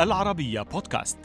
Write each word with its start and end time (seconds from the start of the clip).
العربية 0.00 0.62
بودكاست. 0.62 1.18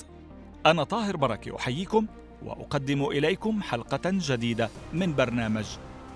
أنا 0.65 0.83
طاهر 0.83 1.18
بركة 1.18 1.55
أحييكم 1.55 2.08
وأقدم 2.44 3.05
إليكم 3.05 3.62
حلقة 3.62 4.01
جديدة 4.05 4.69
من 4.94 5.15
برنامج 5.15 5.65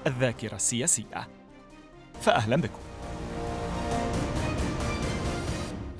الذاكرة 0.07 0.55
السياسية. 0.55 1.27
فأهلا 2.21 2.55
بكم. 2.55 2.79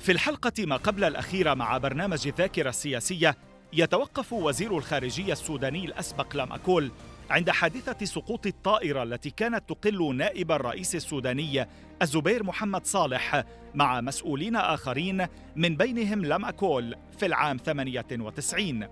في 0.00 0.12
الحلقة 0.12 0.52
ما 0.58 0.76
قبل 0.76 1.04
الأخيرة 1.04 1.54
مع 1.54 1.78
برنامج 1.78 2.26
الذاكرة 2.26 2.68
السياسية 2.68 3.36
يتوقف 3.72 4.32
وزير 4.32 4.78
الخارجية 4.78 5.32
السوداني 5.32 5.84
الأسبق 5.84 6.36
لام 6.36 6.52
أكول 6.52 6.90
عند 7.30 7.50
حادثة 7.50 8.06
سقوط 8.06 8.46
الطائرة 8.46 9.02
التي 9.02 9.30
كانت 9.30 9.68
تقل 9.68 10.16
نائب 10.16 10.52
الرئيس 10.52 10.94
السوداني 10.94 11.66
الزبير 12.02 12.42
محمد 12.44 12.86
صالح 12.86 13.44
مع 13.74 14.00
مسؤولين 14.00 14.56
آخرين 14.56 15.26
من 15.56 15.76
بينهم 15.76 16.24
لم 16.24 16.44
أكول 16.44 16.94
في 17.18 17.26
العام 17.26 17.56
98 17.56 18.88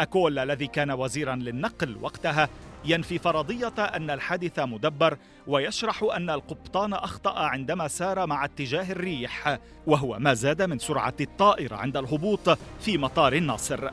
أكول 0.00 0.38
الذي 0.38 0.66
كان 0.66 0.90
وزيرا 0.90 1.36
للنقل 1.36 1.96
وقتها 2.00 2.48
ينفي 2.84 3.18
فرضية 3.18 3.74
أن 3.78 4.10
الحادث 4.10 4.58
مدبر 4.58 5.16
ويشرح 5.46 6.02
أن 6.16 6.30
القبطان 6.30 6.92
أخطأ 6.92 7.38
عندما 7.38 7.88
سار 7.88 8.26
مع 8.26 8.44
اتجاه 8.44 8.92
الريح 8.92 9.58
وهو 9.86 10.18
ما 10.18 10.34
زاد 10.34 10.62
من 10.62 10.78
سرعة 10.78 11.14
الطائرة 11.20 11.76
عند 11.76 11.96
الهبوط 11.96 12.58
في 12.80 12.98
مطار 12.98 13.32
الناصر. 13.32 13.90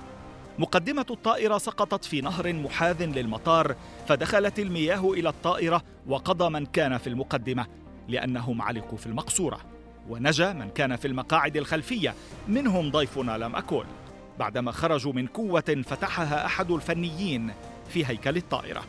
مقدمة 0.60 1.06
الطائرة 1.10 1.58
سقطت 1.58 2.06
في 2.06 2.22
نهر 2.22 2.54
محاذ 2.54 3.04
للمطار 3.04 3.76
فدخلت 4.08 4.60
المياه 4.60 5.12
إلى 5.12 5.30
الطائرة 5.30 5.84
وقضى 6.08 6.50
من 6.50 6.66
كان 6.66 6.98
في 6.98 7.08
المقدمة 7.08 7.66
لأنهم 8.08 8.62
علقوا 8.62 8.98
في 8.98 9.06
المقصورة 9.06 9.60
ونجا 10.10 10.54
من 10.54 10.70
كان 10.70 10.96
في 10.96 11.08
المقاعد 11.08 11.58
الخلفية 11.58 12.14
منهم 12.48 12.92
ضيفنا 12.92 13.38
لم 13.38 13.56
أكل 13.56 13.84
بعدما 14.40 14.72
خرجوا 14.72 15.14
من 15.14 15.28
كوة 15.28 15.84
فتحها 15.86 16.46
أحد 16.46 16.72
الفنيين 16.72 17.52
في 17.90 18.06
هيكل 18.06 18.38
الطائرة. 18.38 18.84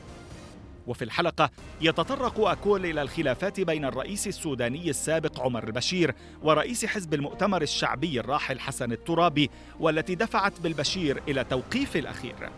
وفي 0.87 1.05
الحلقة 1.05 1.51
يتطرق 1.81 2.41
أكول 2.41 2.87
إلى 2.87 3.03
الخلافات 3.03 3.61
بين 3.61 3.85
الرئيس 3.85 4.27
السوداني 4.27 4.91
السابق 4.91 5.41
عمر 5.41 5.65
البشير 5.65 6.15
ورئيس 6.43 6.85
حزب 6.85 7.15
المؤتمر 7.15 7.63
الشعبي 7.63 8.21
الراحل 8.21 8.61
حسن 8.61 8.93
الترابي 8.93 9.51
والتي 9.81 10.15
دفعت 10.15 10.61
بالبشير 10.61 11.23
إلى 11.29 11.45
توقيف 11.45 11.97
الأخير. 11.97 12.51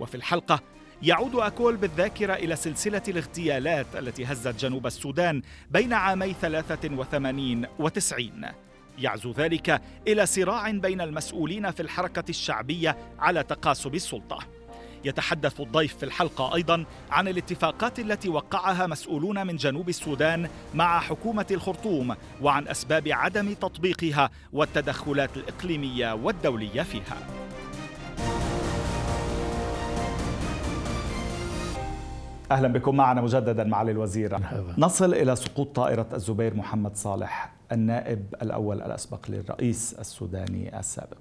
وفي 0.00 0.14
الحلقة 0.14 0.60
يعود 1.02 1.34
أكول 1.34 1.76
بالذاكرة 1.76 2.34
إلى 2.34 2.56
سلسلة 2.56 3.02
الاغتيالات 3.08 3.86
التي 3.98 4.24
هزت 4.24 4.60
جنوب 4.60 4.86
السودان 4.86 5.42
بين 5.70 5.92
عامي 5.92 6.32
83 6.32 7.66
و 7.78 7.88
90 7.88 8.44
يعزو 8.98 9.32
ذلك 9.32 9.82
إلى 10.08 10.26
صراع 10.26 10.70
بين 10.70 11.00
المسؤولين 11.00 11.70
في 11.70 11.82
الحركة 11.82 12.24
الشعبية 12.28 12.96
على 13.18 13.42
تقاسم 13.42 13.94
السلطة. 13.94 14.38
يتحدث 15.04 15.60
الضيف 15.60 15.96
في 15.96 16.02
الحلقة 16.02 16.54
أيضا 16.54 16.84
عن 17.10 17.28
الاتفاقات 17.28 17.98
التي 17.98 18.28
وقعها 18.28 18.86
مسؤولون 18.86 19.46
من 19.46 19.56
جنوب 19.56 19.88
السودان 19.88 20.48
مع 20.74 21.00
حكومة 21.00 21.46
الخرطوم 21.50 22.14
وعن 22.42 22.68
أسباب 22.68 23.08
عدم 23.08 23.54
تطبيقها 23.54 24.30
والتدخلات 24.52 25.36
الإقليمية 25.36 26.12
والدولية 26.14 26.82
فيها. 26.82 27.16
أهلا 32.50 32.68
بكم 32.68 32.96
معنا 32.96 33.20
مجددا 33.20 33.64
معالي 33.64 33.90
الوزير 33.90 34.38
نصل 34.78 35.14
إلى 35.14 35.36
سقوط 35.36 35.76
طائرة 35.76 36.06
الزبير 36.14 36.54
محمد 36.54 36.96
صالح 36.96 37.52
النائب 37.72 38.34
الأول 38.42 38.82
الأسبق 38.82 39.20
للرئيس 39.28 39.96
السوداني 39.98 40.78
السابق 40.78 41.18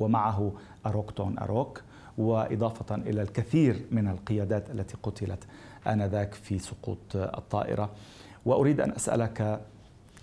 ومعه 0.00 0.52
أروكتون 0.86 1.38
أروك 1.38 1.82
وإضافة 2.20 2.94
إلى 2.94 3.22
الكثير 3.22 3.86
من 3.90 4.08
القيادات 4.08 4.70
التي 4.70 4.96
قتلت 5.02 5.44
آنذاك 5.86 6.34
في 6.34 6.58
سقوط 6.58 6.98
الطائرة. 7.14 7.90
وأريد 8.44 8.80
أن 8.80 8.92
أسألك 8.92 9.60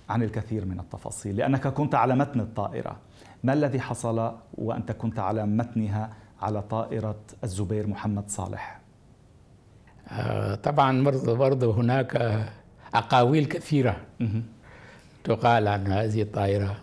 عن 0.10 0.24
الكثير 0.24 0.66
من 0.66 0.80
التفاصيل 0.80 1.36
لأنك 1.38 1.68
كنت 1.68 1.96
على 1.96 2.16
متن 2.16 2.40
الطائرة. 2.40 2.96
ما 3.44 3.54
الذي 3.54 3.80
حصل 3.80 4.32
وأنت 4.54 4.92
كنت 4.92 5.20
على 5.20 5.46
متنها 5.46 6.14
على 6.42 6.62
طائرة 6.62 7.20
الزبير 7.44 7.88
محمد 7.88 8.30
صالح؟ 8.30 8.80
آه، 10.08 10.56
طبعا 10.56 11.04
برضه 11.26 11.74
هناك 11.76 12.42
أقاويل 12.94 13.46
كثيرة 13.46 13.98
تقال 15.24 15.68
عن 15.68 15.88
هذه 15.88 16.22
الطائرة. 16.22 16.76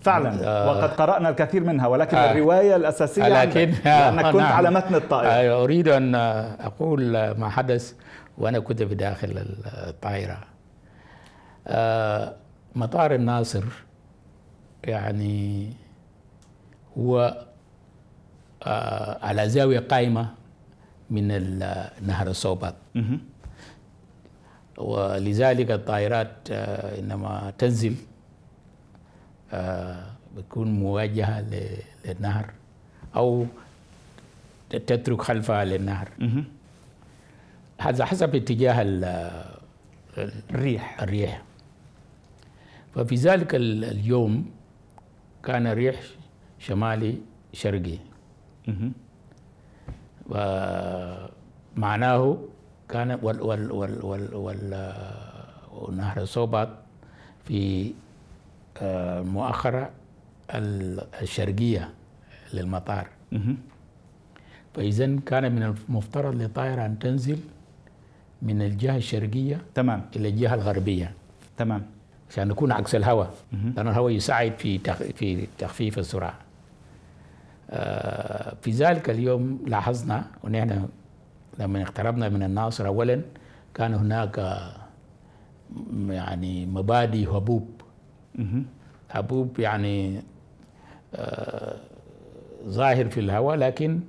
فعلا. 0.00 0.44
آه 0.48 0.68
وقد 0.70 0.90
قرأنا 0.90 1.28
الكثير 1.28 1.64
منها 1.64 1.86
ولكن 1.86 2.16
آه 2.16 2.32
الرواية 2.32 2.76
الأساسية 2.76 3.28
لكن 3.28 3.74
آه 3.86 4.10
لأنك 4.10 4.24
كنت 4.32 4.42
نعم. 4.42 4.52
على 4.52 4.70
متن 4.70 4.94
الطائرة. 4.94 5.28
آه 5.30 5.64
أريد 5.64 5.88
أن 5.88 6.14
أقول 6.60 7.30
ما 7.30 7.48
حدث 7.48 7.92
وأنا 8.38 8.58
كنت 8.58 8.82
في 8.82 8.94
داخل 8.94 9.44
الطائرة. 9.88 10.38
آه 11.66 12.34
مطار 12.74 13.14
الناصر 13.14 13.64
يعني 14.84 15.70
هو 16.98 17.44
آه 18.62 19.18
على 19.26 19.48
زاوية 19.48 19.80
قائمة 19.80 20.28
من 21.10 21.58
نهر 22.06 22.26
الصوبات 22.26 22.74
ولذلك 24.78 25.70
الطائرات 25.70 26.30
إنما 26.98 27.52
تنزل 27.58 27.94
بتكون 30.36 30.72
موجهة 30.72 31.40
للنهر 31.40 32.50
أو 33.16 33.46
تترك 34.70 35.22
خلفها 35.22 35.64
للنهر. 35.64 36.08
هذا 37.80 38.04
حسب 38.04 38.34
اتجاه 38.34 38.82
الريح. 40.18 41.02
الريح. 41.02 41.42
ففي 42.94 43.14
ذلك 43.14 43.54
اليوم 43.54 44.50
كان 45.42 45.66
ريح 45.66 46.00
شمالي 46.58 47.18
شرقي. 47.52 47.98
ومعناه 50.30 52.38
كان 52.88 53.18
وال 53.22 53.42
وال 53.42 53.72
وال 53.72 54.04
وال, 54.04 54.34
وال 54.34 54.94
ونهر 55.72 56.22
الصوبات 56.22 56.68
في 57.44 57.92
المؤخرة 58.82 59.90
الشرقية 61.22 61.90
للمطار. 62.54 63.08
فإذا 64.74 65.16
كان 65.26 65.52
من 65.54 65.62
المفترض 65.62 66.34
للطائرة 66.34 66.86
أن 66.86 66.98
تنزل 66.98 67.38
من 68.42 68.62
الجهة 68.62 68.96
الشرقية 68.96 69.60
تمام. 69.74 70.02
إلى 70.16 70.28
الجهة 70.28 70.54
الغربية. 70.54 71.12
تمام. 71.56 71.82
عشان 72.30 72.48
نكون 72.48 72.72
عكس 72.72 72.94
الهواء 72.94 73.34
لأن 73.52 73.88
الهواء 73.88 74.12
يساعد 74.12 74.52
في 74.58 74.78
في 75.14 75.46
تخفيف 75.58 75.98
السرعة. 75.98 76.34
آه، 77.70 78.54
في 78.62 78.70
ذلك 78.70 79.10
اليوم 79.10 79.60
لاحظنا 79.66 80.24
ونحن 80.44 80.88
لما 81.58 81.82
اقتربنا 81.82 82.28
من 82.28 82.42
الناصر 82.42 82.86
أولا 82.86 83.20
كان 83.74 83.94
هناك 83.94 84.60
يعني 86.08 86.66
مبادئ 86.66 87.28
هبوب 87.28 87.79
حبوب 89.10 89.58
يعني 89.60 90.22
آه 91.14 91.76
ظاهر 92.66 93.08
في 93.08 93.20
الهواء 93.20 93.56
لكن 93.56 94.00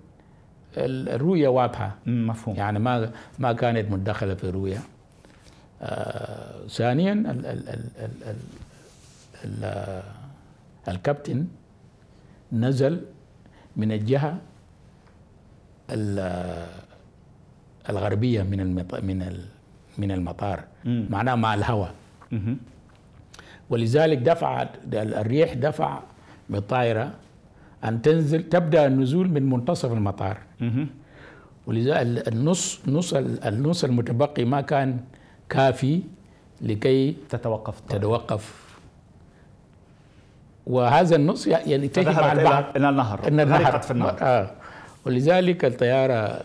الرؤية 0.77 1.47
واضحة. 1.47 1.95
مفهوم. 2.05 2.55
يعني 2.55 2.79
ما 2.79 3.11
ما 3.39 3.53
كانت 3.53 3.91
مدخلة 3.91 4.35
في 4.35 4.43
الرؤية. 4.43 4.77
آه 5.81 6.67
ثانيا 6.67 7.13
ال 7.13 7.45
ال 7.45 7.69
ال 7.69 7.89
ال 7.99 8.11
ال 8.23 8.35
ال 9.63 10.01
الكابتن 10.87 11.47
نزل 12.51 13.01
من 13.75 13.91
الجهة 13.91 14.37
الغربية 17.89 18.43
من 18.43 18.75
من 18.75 19.39
من 19.97 20.11
المطار. 20.11 20.63
معناه 20.85 21.35
مع 21.35 21.53
الهواء. 21.53 21.93
ولذلك 23.71 24.17
دفع 24.17 24.67
الريح 24.93 25.53
دفع 25.53 25.99
بالطائرة 26.49 27.11
أن 27.83 28.01
تنزل 28.01 28.49
تبدأ 28.49 28.87
النزول 28.87 29.29
من 29.29 29.49
منتصف 29.49 29.91
المطار. 29.91 30.37
ولذلك 31.67 32.27
النص 32.27 32.79
نص 32.87 33.13
النص 33.47 33.83
المتبقي 33.83 34.45
ما 34.45 34.61
كان 34.61 34.99
كافي 35.49 36.01
لكي 36.61 37.15
تتوقف. 37.29 37.79
تتوقف. 37.89 38.43
وهذا 40.67 41.15
النص 41.15 41.47
يلتقي 41.47 42.13
مع 42.13 42.31
البحر 42.31 42.65
إلى 42.75 42.89
النهر. 42.89 43.19
غرقت 43.29 43.83
في 43.85 43.91
النهر. 43.91 44.17
آه. 44.21 44.51
ولذلك 45.05 45.65
الطيارة 45.65 46.41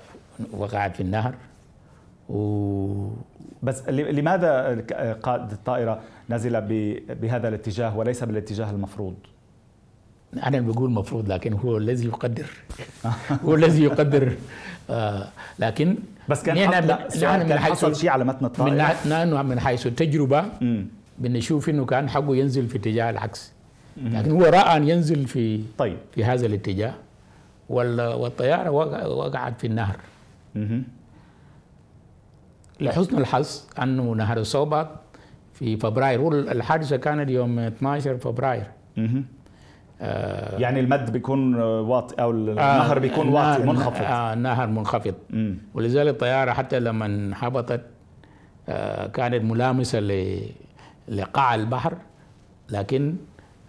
وقعت 0.52 0.96
في 0.96 1.02
النهر. 1.02 1.34
و 2.28 3.08
بس 3.62 3.88
لماذا 3.88 4.80
قائد 5.22 5.50
الطائرة؟ 5.52 6.00
نزل 6.30 6.60
بهذا 7.20 7.48
الاتجاه 7.48 7.96
وليس 7.96 8.24
بالاتجاه 8.24 8.70
المفروض؟ 8.70 9.14
أنا 10.44 10.60
بقول 10.60 10.90
مفروض 10.90 11.32
لكن 11.32 11.52
هو 11.52 11.76
الذي 11.76 12.06
يقدر. 12.06 12.46
هو 13.44 13.54
الذي 13.54 13.82
يقدر. 13.82 14.32
آه 14.90 15.28
لكن 15.58 15.96
بس 16.28 16.42
كان 16.42 16.58
حط 16.68 16.84
لا 17.16 17.44
من 17.44 17.58
حصل 17.58 17.96
شيء 17.96 18.10
على 18.10 18.24
متن 18.24 18.46
الطائرة؟ 18.46 18.96
من, 19.04 19.46
من 19.46 19.60
حيث 19.60 19.86
التجربة 19.86 20.44
بنشوف 21.18 21.68
إنه 21.68 21.84
كان 21.84 22.08
حقه 22.08 22.36
ينزل 22.36 22.68
في 22.68 22.78
اتجاه 22.78 23.10
العكس. 23.10 23.52
لكن 23.96 24.30
هو 24.30 24.42
رأى 24.42 24.76
أن 24.76 24.88
ينزل 24.88 25.26
في 25.26 25.60
طيب. 25.78 25.96
في 26.14 26.24
هذا 26.24 26.46
الاتجاه 26.46 26.94
والطيارة 27.68 28.70
وقعت 28.70 29.60
في 29.60 29.66
النهر. 29.66 29.96
لحسن 32.80 33.18
الحظ 33.18 33.60
أنه 33.82 34.12
نهر 34.12 34.38
الصوبات 34.38 34.88
في 35.58 35.76
فبراير. 35.76 36.28
الحادثة 36.32 36.96
كانت 36.96 37.30
يوم 37.30 37.58
12 37.58 38.16
فبراير. 38.18 38.66
آه. 40.00 40.58
يعني 40.58 40.80
المد 40.80 41.12
بيكون 41.12 41.54
واطي 41.60 42.22
أو 42.22 42.30
النهر 42.30 42.98
بيكون 42.98 43.28
واطي 43.28 43.62
منخفض. 43.62 44.02
آه 44.04 44.32
النهر 44.32 44.66
منخفض. 44.66 45.14
مم. 45.30 45.58
ولذلك 45.74 46.08
الطيارة 46.10 46.52
حتى 46.52 46.80
لما 46.80 47.30
هبطت 47.34 47.80
آه 48.68 49.06
كانت 49.06 49.44
ملامسة 49.44 50.00
لقاع 51.08 51.54
البحر 51.54 51.94
لكن 52.70 53.16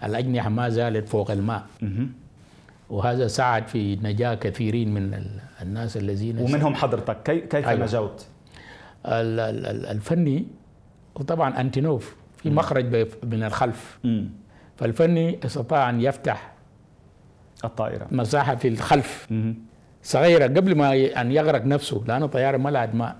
الأجنحة 0.03 0.49
ما 0.49 0.69
زالت 0.69 1.09
فوق 1.09 1.31
الماء. 1.31 1.65
وهذا 2.89 3.27
ساعد 3.27 3.67
في 3.67 3.95
نجاة 3.95 4.33
كثيرين 4.35 4.93
من 4.93 5.23
الناس 5.61 5.97
الذين 5.97 6.39
ومنهم 6.39 6.75
حضرتك. 6.75 7.47
كيف 7.49 7.67
أيوة. 7.67 7.83
نجوت؟ 7.83 8.27
الفني 9.05 10.45
وطبعا 11.19 11.61
أنتينوف 11.61 12.15
في 12.37 12.49
مخرج 12.49 13.07
من 13.23 13.43
الخلف. 13.43 13.99
مم. 14.03 14.29
فالفني 14.77 15.39
استطاع 15.45 15.89
أن 15.89 16.01
يفتح 16.01 16.51
الطائرة. 17.65 18.07
مساحة 18.11 18.55
في 18.55 18.67
الخلف. 18.67 19.27
مم. 19.31 19.55
صغيرة 20.03 20.43
قبل 20.47 20.75
ما 20.75 20.93
أن 21.21 21.31
يغرق 21.31 21.65
نفسه 21.65 22.03
لأن 22.07 22.23
الطيارة 22.23 22.57
ملأت 22.57 22.95
ماء 22.95 23.15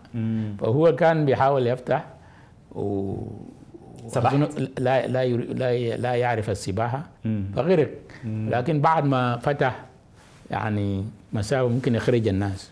فهو 0.60 0.96
كان 0.96 1.26
بيحاول 1.26 1.68
يفتح 1.68 2.06
و 2.72 3.16
لا 4.80 5.08
لا 5.08 5.26
لا 5.28 5.98
لا 5.98 6.16
يعرف 6.16 6.50
السباحة. 6.50 7.04
فغرق. 7.56 7.90
لكن 8.26 8.82
بعد 8.82 9.06
ما 9.06 9.38
فتح 9.38 9.86
يعني 10.52 11.06
مسافه 11.34 11.68
ممكن 11.68 11.96
يخرج 11.96 12.28
الناس. 12.28 12.72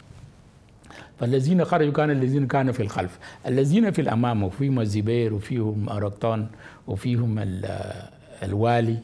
فالذين 1.20 1.66
خرجوا 1.66 1.94
كانوا 1.94 2.16
الذين 2.16 2.48
كانوا 2.48 2.74
في 2.74 2.84
الخلف. 2.84 3.20
الذين 3.48 3.92
في 3.92 4.02
الأمام 4.02 4.44
وفيهم 4.44 4.80
الزبير 4.80 5.34
وفيهم 5.34 5.90
أرقطان 5.90 6.48
وفيهم 6.88 7.36
الوالي 8.44 8.98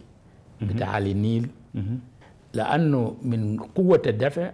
بتاع 0.61 0.97
النيل. 0.97 1.49
لأنه 2.53 3.15
من 3.21 3.59
قوة 3.59 4.01
الدفع 4.07 4.51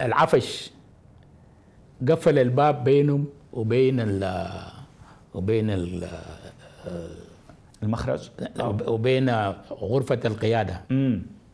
العفش 0.00 0.70
قفل 2.08 2.38
الباب 2.38 2.84
بينهم 2.84 3.26
وبين 3.52 4.00
ال 4.00 4.50
وبين 5.34 5.70
ال 5.70 6.08
المخرج؟ 7.82 8.30
وبين 8.86 9.30
غرفة 9.70 10.20
القيادة. 10.24 10.80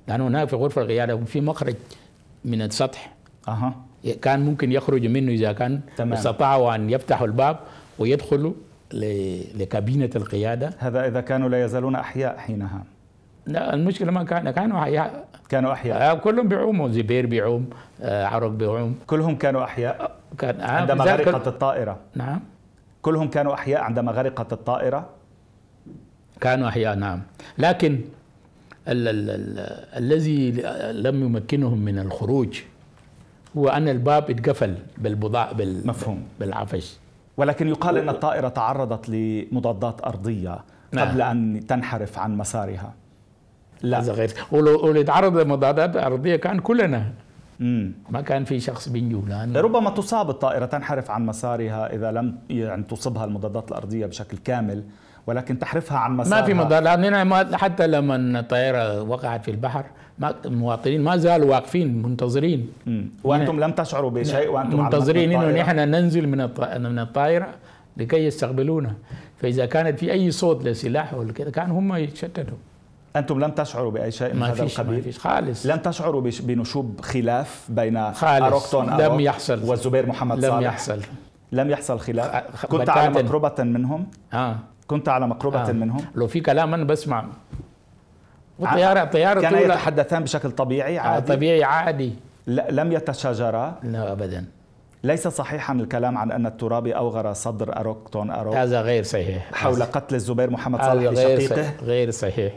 لأنه 0.09 0.27
هناك 0.27 0.49
في 0.49 0.57
غرفة 0.57 0.83
القيادة 0.83 1.17
في 1.17 1.41
مخرج 1.41 1.75
من 2.45 2.63
السطح. 2.63 3.15
أها. 3.49 3.85
كان 4.23 4.41
ممكن 4.41 4.73
يخرج 4.73 5.07
منه 5.07 5.33
إذا 5.33 5.53
كان 5.53 5.81
تمام. 5.97 6.13
استطاعوا 6.13 6.75
أن 6.75 6.91
يفتحوا 6.91 7.27
الباب 7.27 7.57
ويدخلوا 7.99 8.53
لكابينة 9.55 10.11
القيادة. 10.17 10.71
هذا 10.79 11.07
إذا 11.07 11.21
كانوا 11.21 11.49
لا 11.49 11.65
يزالون 11.65 11.95
أحياء 11.95 12.37
حينها. 12.39 12.85
لا 13.47 13.75
المشكلة 13.75 14.13
ما 14.13 14.25
كان 14.25 14.51
كانوا 14.51 14.79
أحياء. 14.79 15.25
كانوا 15.49 15.73
أحياء. 15.73 16.11
آه 16.11 16.15
كلهم 16.15 16.49
بيعوموا 16.49 16.89
زبير 16.89 17.27
بيعوم 17.27 17.71
آه 18.03 18.27
عرق 18.27 18.51
بيعوم. 18.51 18.99
كلهم 19.07 19.37
كانوا 19.37 19.65
أحياء؟ 19.65 20.17
كان 20.39 20.61
آه 20.61 20.67
عندما 20.67 21.05
غرقت 21.05 21.49
الطائرة. 21.49 21.97
نعم. 22.15 22.41
كلهم 23.03 23.29
كانوا 23.29 23.55
أحياء 23.55 23.81
عندما 23.81 24.13
غرقت 24.13 24.53
الطائرة؟ 24.53 25.07
كانوا 26.41 26.69
أحياء 26.69 26.95
نعم. 26.95 27.23
لكن 27.59 28.01
ال 28.89 29.09
ال 29.09 29.31
ال 29.31 29.59
الذي 29.97 30.51
لم 30.93 31.23
يمكنهم 31.23 31.79
من 31.79 31.99
الخروج 31.99 32.61
هو 33.59 33.69
أن 33.69 33.89
الباب 33.89 34.31
اتقفل 34.31 34.75
بالبضاع 34.99 35.53
بال 35.53 35.87
مفهوم. 35.87 36.23
بالعفش. 36.41 36.99
ولكن 37.37 37.69
يقال 37.69 37.99
أن 37.99 38.09
الطائرة 38.09 38.49
تعرضت 38.49 39.09
لمضادات 39.09 40.05
أرضية 40.05 40.59
نعم. 40.93 41.09
قبل 41.09 41.23
أن 41.23 41.67
تنحرف 41.69 42.19
عن 42.19 42.37
مسارها. 42.37 42.95
لا. 43.83 44.01
هذا 44.01 44.13
غير. 44.13 44.31
ولو 44.53 45.03
تعرض 45.03 45.37
لمضادات 45.39 45.97
أرضية 45.97 46.37
كان 46.37 46.59
كلنا. 46.59 47.13
مم. 47.61 47.93
ما 48.11 48.21
كان 48.21 48.45
في 48.45 48.61
شخص 48.61 48.89
بينجو 48.89 49.23
لأن 49.29 49.57
ربما 49.57 49.91
تصاب 49.91 50.31
الطائرة 50.31 50.67
تنحرف 50.67 51.11
عن 51.11 51.27
مسارها 51.27 51.95
إذا 51.95 52.13
لم 52.13 52.39
يعني 52.51 52.83
تصبها 52.83 53.25
المضادات 53.25 53.69
الأرضية 53.69 54.07
بشكل 54.07 54.37
كامل. 54.37 54.85
ولكن 55.27 55.59
تحرفها 55.59 55.99
عن 55.99 56.17
مسارها 56.17 56.41
ما 56.41 56.47
في 56.47 56.55
مضار. 56.55 56.83
لأننا 56.83 57.57
حتى 57.57 57.87
لما 57.87 58.41
الطائرة 58.41 59.03
وقعت 59.03 59.45
في 59.45 59.51
البحر 59.51 59.85
المواطنين 60.45 61.01
ما 61.01 61.17
زالوا 61.17 61.51
واقفين 61.51 62.03
منتظرين. 62.03 62.69
مم. 62.87 63.11
وأنتم 63.25 63.61
لم 63.61 63.71
تشعروا 63.73 64.11
بشيء 64.11 64.51
وأنتم 64.51 64.81
منتظرين 64.81 65.33
إنه 65.33 65.61
نحن 65.61 65.77
ننزل 65.77 66.29
من 66.29 66.39
من 66.83 66.99
الطائرة 66.99 67.49
لكي 67.97 68.27
يستقبلونا. 68.27 68.95
فإذا 69.39 69.67
كانت 69.67 69.99
في 69.99 70.13
أي 70.13 70.31
صوت 70.31 70.65
لسلاح 70.65 71.15
ولا 71.15 71.33
كذا 71.33 71.51
كان 71.51 71.71
هم 71.71 71.95
يتشتتوا. 71.95 72.57
أنتم 73.17 73.41
لم 73.41 73.51
تشعروا 73.51 73.91
بأي 73.91 74.11
شيء 74.11 74.35
من 74.35 74.43
هذا 74.43 74.63
القبيل؟ 74.63 74.97
ما 74.97 75.01
فيش 75.01 75.19
خالص. 75.19 75.67
لم 75.67 75.77
تشعروا 75.77 76.31
بنشوب 76.41 77.01
خلاف 77.01 77.67
بين 77.69 78.13
خالص. 78.13 78.45
أروكتون 78.45 78.89
أروك 78.89 79.13
لم 79.13 79.21
يحصل. 79.21 79.69
والزبير 79.69 80.07
محمد 80.07 80.37
لم 80.37 80.43
صالح؟ 80.43 80.57
لم 80.57 80.63
يحصل. 80.63 81.01
لم 81.53 81.71
يحصل 81.71 81.99
خلاف؟ 81.99 82.67
كنت 82.67 82.91
على 82.91 83.11
مقربة 83.11 83.65
منهم؟ 83.65 84.07
آه. 84.33 84.57
كنت 84.87 85.09
على 85.09 85.27
مقربة 85.27 85.69
آه. 85.69 85.73
منهم؟ 85.73 86.05
لو 86.15 86.27
في 86.27 86.41
كلام 86.41 86.75
أنا 86.75 86.85
بسمع. 86.85 87.25
والطيارة 88.59 89.03
الطيارة 89.03 89.41
كان 89.41 89.59
يتحدثان 89.59 90.23
بشكل 90.23 90.51
طبيعي 90.51 90.99
عادي؟ 90.99 91.33
آه 91.33 91.37
طبيعي 91.37 91.65
عادي. 91.65 92.13
لا 92.47 92.67
لم 92.71 92.93
يتشاجرا؟ 92.93 93.79
لا 93.83 94.13
ابدا. 94.13 94.45
ليس 95.05 95.29
صحيحا 95.29 95.75
الكلام 95.75 96.19
عن 96.19 96.33
أن 96.33 96.47
الترابي 96.47 96.97
اوغر 96.97 97.33
صدر 97.33 97.77
اروكتون 97.77 98.31
أروك. 98.31 98.57
هذا 98.57 98.81
غير 98.81 99.03
صحيح. 99.03 99.51
حول 99.53 99.83
قتل 99.83 100.15
الزبير 100.15 100.51
محمد 100.51 100.83
صالح 100.83 101.15
شقيقه 101.15 101.73
غير 101.83 102.11
صحيح. 102.11 102.53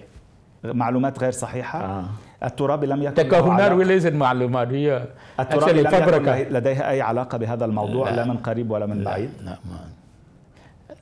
معلومات 0.63 1.19
غير 1.19 1.31
صحيحة. 1.31 1.85
آه. 1.85 2.05
الترابي 2.43 2.87
لم 2.87 3.03
يكن 3.03 3.13
تكهنات 3.13 3.71
وليست 3.71 4.13
معلومات 4.13 4.67
هي 4.67 5.07
الترابي 5.39 5.81
لم 5.81 5.95
يكن 5.95 6.53
لديها 6.53 6.89
أي 6.89 7.01
علاقة 7.01 7.37
بهذا 7.37 7.65
الموضوع 7.65 8.09
لا, 8.09 8.15
لا 8.15 8.25
من 8.25 8.37
قريب 8.37 8.71
ولا 8.71 8.85
من 8.85 8.97
لا 8.97 9.03
بعيد. 9.03 9.29
لا 9.43 9.51
ما 9.51 9.79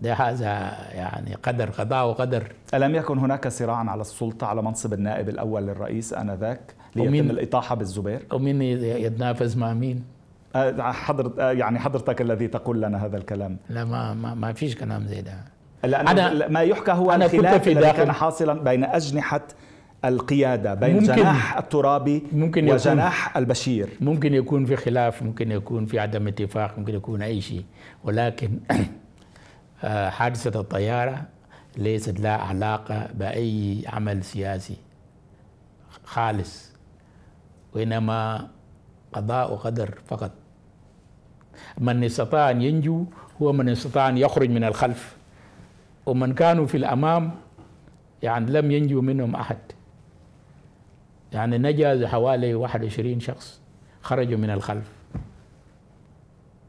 ده 0.01 0.13
هذا 0.13 0.47
يعني 0.93 1.35
قدر 1.43 1.69
قضاء 1.69 2.07
وقدر. 2.07 2.43
ألم 2.73 2.95
يكن 2.95 3.17
هناك 3.17 3.47
صراعا 3.47 3.89
على 3.89 4.01
السلطة 4.01 4.47
على 4.47 4.61
منصب 4.61 4.93
النائب 4.93 5.29
الأول 5.29 5.63
للرئيس 5.67 6.13
آنذاك 6.13 6.73
ليتم 6.95 7.29
الإطاحة 7.29 7.75
بالزبير؟ 7.75 8.25
ومين 8.33 8.61
يتنافس 8.61 9.57
مع 9.57 9.73
مين؟ 9.73 10.03
آه، 10.55 10.91
حضرت 10.91 11.39
آه، 11.39 11.51
يعني 11.51 11.79
حضرتك 11.79 12.21
الذي 12.21 12.47
تقول 12.47 12.81
لنا 12.81 13.05
هذا 13.05 13.17
الكلام. 13.17 13.57
لا 13.69 13.85
ما 13.85 14.13
ما, 14.13 14.33
ما 14.33 14.53
فيش 14.53 14.75
كلام 14.75 15.07
زي 15.07 15.21
ده. 15.21 15.33
لأن 15.83 16.07
أنا 16.07 16.47
ما 16.47 16.59
يحكى 16.59 16.91
هو 16.91 17.11
أنا 17.11 17.25
الخلاف 17.25 17.67
الذي 17.67 17.91
كان 17.91 18.11
حاصلا 18.11 18.63
بين 18.63 18.83
أجنحة 18.83 19.41
القيادة 20.05 20.73
بين 20.73 20.95
ممكن 20.95 21.15
جناح 21.15 21.57
الترابي 21.57 22.23
ممكن 22.31 22.69
وجناح 22.69 23.29
يكون 23.29 23.41
البشير. 23.41 23.89
ممكن 24.01 24.33
يكون 24.33 24.65
في 24.65 24.75
خلاف 24.75 25.23
ممكن 25.23 25.51
يكون 25.51 25.85
في 25.85 25.99
عدم 25.99 26.27
اتفاق 26.27 26.79
ممكن 26.79 26.93
يكون 26.95 27.21
أي 27.21 27.41
شيء. 27.41 27.63
ولكن 28.03 28.49
حادثة 29.83 30.59
الطيارة 30.59 31.25
ليست 31.77 32.19
لها 32.19 32.37
علاقة 32.37 33.09
بأي 33.13 33.83
عمل 33.87 34.23
سياسي 34.23 34.77
خالص 36.03 36.71
وإنما 37.73 38.47
قضاء 39.13 39.53
وقدر 39.53 39.99
فقط. 40.05 40.31
من 41.77 42.03
استطاع 42.03 42.51
أن 42.51 42.61
ينجو 42.61 43.05
هو 43.41 43.53
من 43.53 43.69
استطاع 43.69 44.09
أن 44.09 44.17
يخرج 44.17 44.49
من 44.49 44.63
الخلف 44.63 45.17
ومن 46.05 46.33
كانوا 46.33 46.65
في 46.65 46.77
الأمام 46.77 47.31
يعني 48.23 48.51
لم 48.51 48.71
ينجو 48.71 49.01
منهم 49.01 49.35
أحد. 49.35 49.57
يعني 51.33 51.57
نجا 51.57 52.07
حوالي 52.07 52.55
21 52.55 53.19
شخص 53.19 53.61
خرجوا 54.01 54.37
من 54.37 54.49
الخلف. 54.49 54.91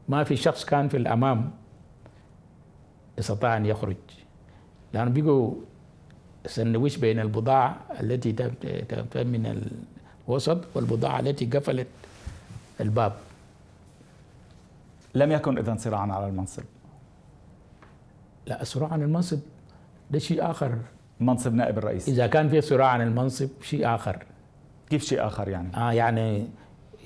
ما 0.09 0.23
في 0.23 0.35
شخص 0.35 0.65
كان 0.65 0.87
في 0.87 0.97
الأمام. 0.97 1.51
استطاع 3.19 3.57
أن 3.57 3.65
يخرج. 3.65 3.95
لأنه 4.93 5.21
بقوا 5.21 5.53
سندويش 6.45 6.97
بين 6.97 7.19
البضاعة 7.19 7.77
التي 7.99 8.33
تم 9.11 9.27
من 9.27 9.69
الوسط 10.27 10.61
والبضاعة 10.75 11.19
التي 11.19 11.45
قفلت 11.45 11.87
الباب. 12.81 13.13
لم 15.15 15.31
يكن 15.31 15.57
إذا 15.57 15.75
صراعا 15.77 16.11
على 16.11 16.27
المنصب. 16.27 16.63
لا 18.45 18.61
الصراع 18.61 18.93
عن 18.93 19.01
المنصب 19.01 19.39
ده 20.11 20.19
شيء 20.19 20.51
آخر. 20.51 20.77
منصب 21.19 21.53
نائب 21.53 21.77
الرئيس. 21.77 22.09
إذا 22.09 22.27
كان 22.27 22.49
في 22.49 22.61
صراع 22.61 22.87
عن 22.87 23.01
المنصب 23.01 23.49
شيء 23.61 23.95
آخر. 23.95 24.25
كيف 24.89 25.03
شيء 25.03 25.27
آخر 25.27 25.49
يعني؟ 25.49 25.77
آه 25.77 25.91
يعني 25.91 26.47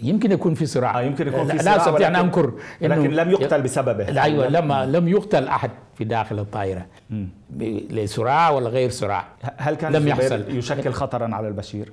يمكن 0.01 0.31
يكون 0.31 0.53
في 0.53 0.65
صراع. 0.65 0.99
آه 0.99 1.01
يمكن 1.01 1.27
يكون 1.27 1.47
في 1.47 1.55
لا 1.57 1.61
صراع 1.63 1.75
أستطيع 1.75 2.07
أن 2.07 2.15
أنكر 2.15 2.53
لكن 2.81 3.11
لم 3.11 3.29
يقتل 3.31 3.61
بسببه. 3.61 4.03
لا 4.09 4.23
أيوه 4.23 4.47
لما 4.47 4.85
لم 4.85 5.07
يقتل 5.07 5.47
أحد 5.47 5.71
في 5.95 6.03
داخل 6.03 6.39
الطائرة. 6.39 6.85
ب- 7.09 7.63
لصراع 7.91 8.49
ولا 8.49 8.69
غير 8.69 8.89
صراع؟ 8.89 9.25
هل 9.57 9.75
كان 9.75 9.91
لم 9.91 10.07
يحصل. 10.07 10.43
يشكل 10.57 10.91
خطرا 10.91 11.35
على 11.35 11.47
البشير؟ 11.47 11.91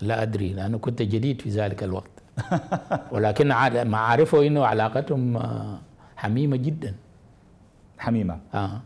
لا 0.00 0.22
أدري 0.22 0.52
لأنه 0.52 0.78
كنت 0.78 1.02
جديد 1.02 1.40
في 1.40 1.48
ذلك 1.50 1.82
الوقت. 1.82 2.10
ولكن 3.12 3.48
ما 3.48 3.94
أعرفه 3.96 4.46
إنه 4.46 4.66
علاقتهم 4.66 5.36
آه، 5.36 5.78
حميمة 6.16 6.56
جدا. 6.56 6.94
حميمة. 7.98 8.38
آه. 8.54 8.80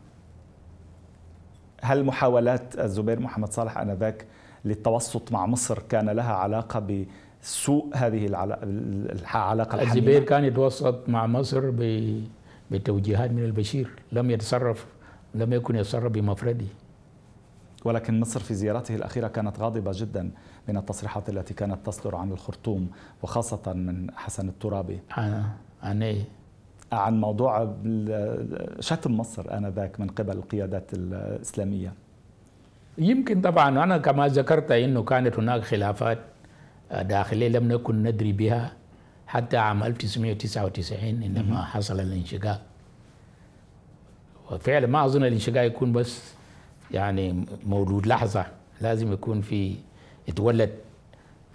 هل 1.82 2.04
محاولات 2.04 2.78
الزبير 2.78 3.20
محمد 3.20 3.52
صالح 3.52 3.78
آنذاك 3.78 4.24
للتوسط 4.64 5.32
مع 5.32 5.46
مصر 5.46 5.78
كان 5.88 6.08
لها 6.10 6.32
علاقة 6.34 7.04
بسوء 7.46 7.86
هذه 7.94 8.26
العلا- 8.26 8.58
العلاقة 8.62 9.74
الحميمة؟ 9.74 9.82
الزبير 9.82 10.22
كان 10.24 10.44
يتوسط 10.44 11.08
مع 11.08 11.26
مصر 11.26 11.70
بتوجيهات 12.70 13.30
من 13.30 13.44
البشير. 13.44 13.90
لم 14.12 14.30
يتصرف 14.30 14.86
لم 15.34 15.52
يكن 15.52 15.76
يتصرف 15.76 16.12
بمفرده. 16.12 16.66
ولكن 17.84 18.20
مصر 18.20 18.40
في 18.40 18.54
زيارته 18.54 18.94
الأخيرة 18.94 19.28
كانت 19.28 19.60
غاضبة 19.60 19.90
جدا 19.94 20.30
من 20.68 20.76
التصريحات 20.76 21.28
التي 21.28 21.54
كانت 21.54 21.86
تصدر 21.86 22.16
عن 22.16 22.32
الخرطوم 22.32 22.88
وخاصة 23.22 23.72
من 23.72 24.10
حسن 24.16 24.48
الترابي. 24.48 25.00
عن 25.10 25.44
عن 25.82 26.02
إيه؟ 26.02 26.22
عن 26.92 27.20
موضوع 27.20 27.74
شتم 28.80 29.16
مصر 29.16 29.56
آنذاك 29.56 30.00
من 30.00 30.08
قبل 30.08 30.32
القيادات 30.36 30.90
الإسلامية. 30.94 31.92
يمكن 32.98 33.40
طبعا 33.40 33.68
أنا 33.84 33.98
كما 33.98 34.28
ذكرت 34.28 34.70
إنه 34.70 35.02
كانت 35.02 35.38
هناك 35.38 35.62
خلافات 35.62 36.18
داخليه 36.92 37.48
لم 37.48 37.72
نكن 37.72 38.02
ندري 38.02 38.32
بها 38.32 38.72
حتى 39.26 39.56
عام 39.56 39.82
1999 39.82 41.22
عندما 41.22 41.64
حصل 41.64 42.00
الانشقاق 42.00 42.62
وفعلا 44.50 44.86
ما 44.86 45.04
أظن 45.04 45.24
الانشقاق 45.24 45.64
يكون 45.64 45.92
بس 45.92 46.22
يعني 46.90 47.46
مولود 47.66 48.06
لحظة 48.06 48.46
لازم 48.80 49.12
يكون 49.12 49.40
في 49.40 49.76
يتولد 50.28 50.70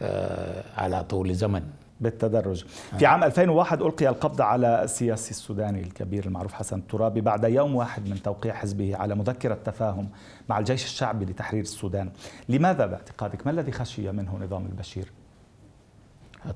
آه، 0.02 0.64
على 0.78 1.04
طول 1.04 1.36
زمن. 1.36 1.64
بالتدرج. 2.02 2.66
في 3.00 3.06
عام 3.06 3.24
2001 3.24 3.82
ألقي 3.82 4.08
القبض 4.10 4.42
على 4.42 4.84
السياسي 4.84 5.32
السوداني 5.32 5.82
الكبير 5.82 6.26
المعروف 6.26 6.54
حسن 6.54 6.80
الترابي 6.80 7.22
بعد 7.22 7.44
يوم 7.44 7.76
واحد 7.76 8.10
من 8.10 8.22
توقيع 8.22 8.54
حزبه 8.54 8.96
على 8.98 9.16
مذكرة 9.16 9.58
تفاهم 9.66 10.10
مع 10.50 10.60
الجيش 10.60 10.84
الشعبي 10.86 11.26
لتحرير 11.26 11.62
السودان. 11.62 12.10
لماذا 12.50 12.86
باعتقادك؟ 12.86 13.46
ما 13.46 13.52
الذي 13.52 13.72
خشي 13.72 14.12
منه 14.12 14.40
نظام 14.44 14.66
البشير؟ 14.66 15.12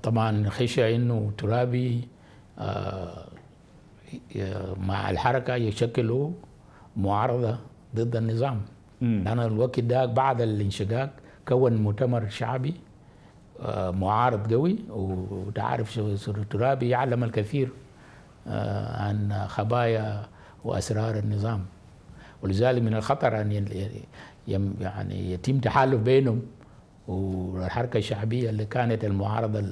طبعا 0.04 0.50
خشى 0.50 0.96
إنه 0.96 1.32
ترابي 1.38 2.08
آه، 2.60 3.26
مع 4.80 5.10
الحركة 5.10 5.56
يشكلوا 5.56 6.32
معارضة 6.98 7.58
ضد 7.96 8.16
النظام. 8.16 8.62
لأن 9.02 9.40
الوقت 9.40 9.80
ده 9.80 10.06
بعد 10.06 10.42
الانشقاق 10.42 11.10
كون 11.48 11.76
مؤتمر 11.76 12.30
شعبي 12.30 12.74
آه، 13.62 13.92
معارض 13.92 14.54
قوي. 14.54 14.76
وتعرف 14.90 16.00
ترابي 16.50 16.90
يعلم 16.90 17.24
الكثير 17.24 17.70
آه، 18.48 19.02
عن 19.08 19.46
خبايا 19.48 20.26
وأسرار 20.64 21.18
النظام. 21.20 21.66
ولذلك 22.44 22.82
من 22.82 22.94
الخطر 22.96 23.42
أن 23.42 23.52
ي- 23.52 23.90
يم- 24.48 24.76
يعني 24.82 25.32
يتم 25.32 25.60
تحالف 25.60 26.02
بينهم. 26.02 26.42
والحركة 27.08 27.98
الشعبية 27.98 28.50
اللي 28.50 28.66
كانت 28.66 29.04
المعارضة 29.06 29.64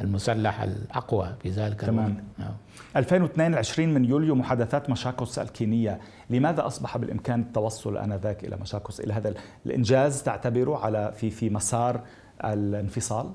المسلحة 0.00 0.64
الأقوى 0.64 1.34
في 1.42 1.50
ذلك 1.50 1.80
تمام. 1.80 2.06
الوقت 2.06 2.22
نعم. 2.38 2.52
2022 2.96 3.94
من 3.94 4.04
يوليو 4.04 4.34
محادثات 4.34 4.90
مشاكس 4.90 5.38
الكينية 5.38 6.00
لماذا 6.30 6.66
أصبح 6.66 6.96
بالإمكان 6.98 7.40
التوصل 7.40 7.96
آنذاك 7.96 8.44
إلى 8.44 8.56
مشاكس 8.56 9.00
إلى 9.00 9.12
هذا 9.12 9.34
الإنجاز 9.66 10.22
تعتبره 10.22 10.76
على 10.78 11.12
في 11.16 11.30
في 11.30 11.50
مسار 11.50 12.00
الانفصال 12.44 13.30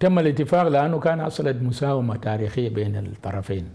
تم 0.00 0.18
الاتفاق 0.18 0.68
لأنه 0.68 0.98
كان 1.00 1.22
حصلت 1.24 1.62
مساومة 1.62 2.16
تاريخية 2.16 2.68
بين 2.68 2.96
الطرفين. 2.96 3.66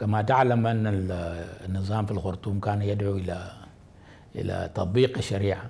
كما 0.00 0.22
تعلم 0.22 0.66
أن 0.66 0.86
ال- 0.86 1.44
النظام 1.68 2.06
في 2.06 2.12
الخرطوم 2.12 2.60
كان 2.60 2.82
يدعو 2.82 3.16
إلى 3.16 3.50
إلى 4.36 4.70
تطبيق 4.74 5.18
الشريعة 5.18 5.62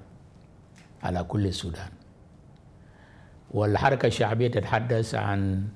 على 1.02 1.24
كل 1.24 1.46
السودان. 1.46 1.88
والحركة 3.50 4.06
الشعبية 4.06 4.48
تتحدث 4.48 5.14
عن 5.14 5.68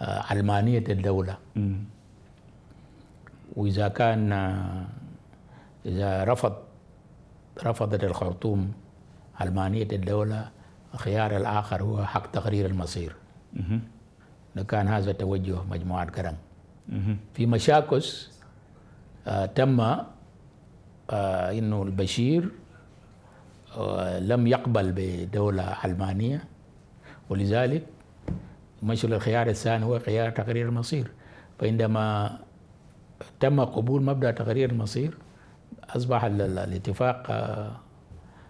آه، 0.00 0.22
علمانيه 0.22 0.84
الدولة. 0.88 1.36
مم. 1.56 1.84
وإذا 3.56 3.88
كان 3.88 4.32
آه، 4.32 4.86
إذا 5.86 6.24
رفض 6.24 6.52
رفضت 7.64 8.04
الخرطوم 8.04 8.72
علمانيه 9.40 9.88
الدولة 9.92 10.50
الخيار 10.94 11.36
الآخر 11.36 11.82
هو 11.82 12.04
حق 12.06 12.30
تقرير 12.30 12.66
المصير. 12.66 13.16
كان 14.68 14.88
هذا 14.88 15.12
توجه 15.12 15.62
مجموعة 15.70 16.10
كرم. 16.10 16.36
في 17.34 17.46
مشاكس 17.46 18.30
آه 19.26 19.46
تم 19.46 19.80
آه 19.80 20.04
إنه 21.50 21.82
البشير 21.82 22.42
آه 22.44 22.50
لم 24.20 24.46
يقبل 24.46 24.92
بدولة 24.96 25.62
علمانيه 25.62 26.44
ولذلك 27.30 27.82
مشى 28.82 29.06
الخيار 29.06 29.46
الثاني 29.46 29.84
هو 29.84 29.98
خيار 29.98 30.30
تقرير 30.30 30.68
المصير. 30.68 31.10
فعندما 31.58 32.38
تم 33.40 33.60
قبول 33.60 34.02
مبدأ 34.02 34.30
تقرير 34.30 34.70
المصير 34.70 35.14
ال- 36.26 36.58
الاتفاق 36.58 37.26
آه 37.30 37.70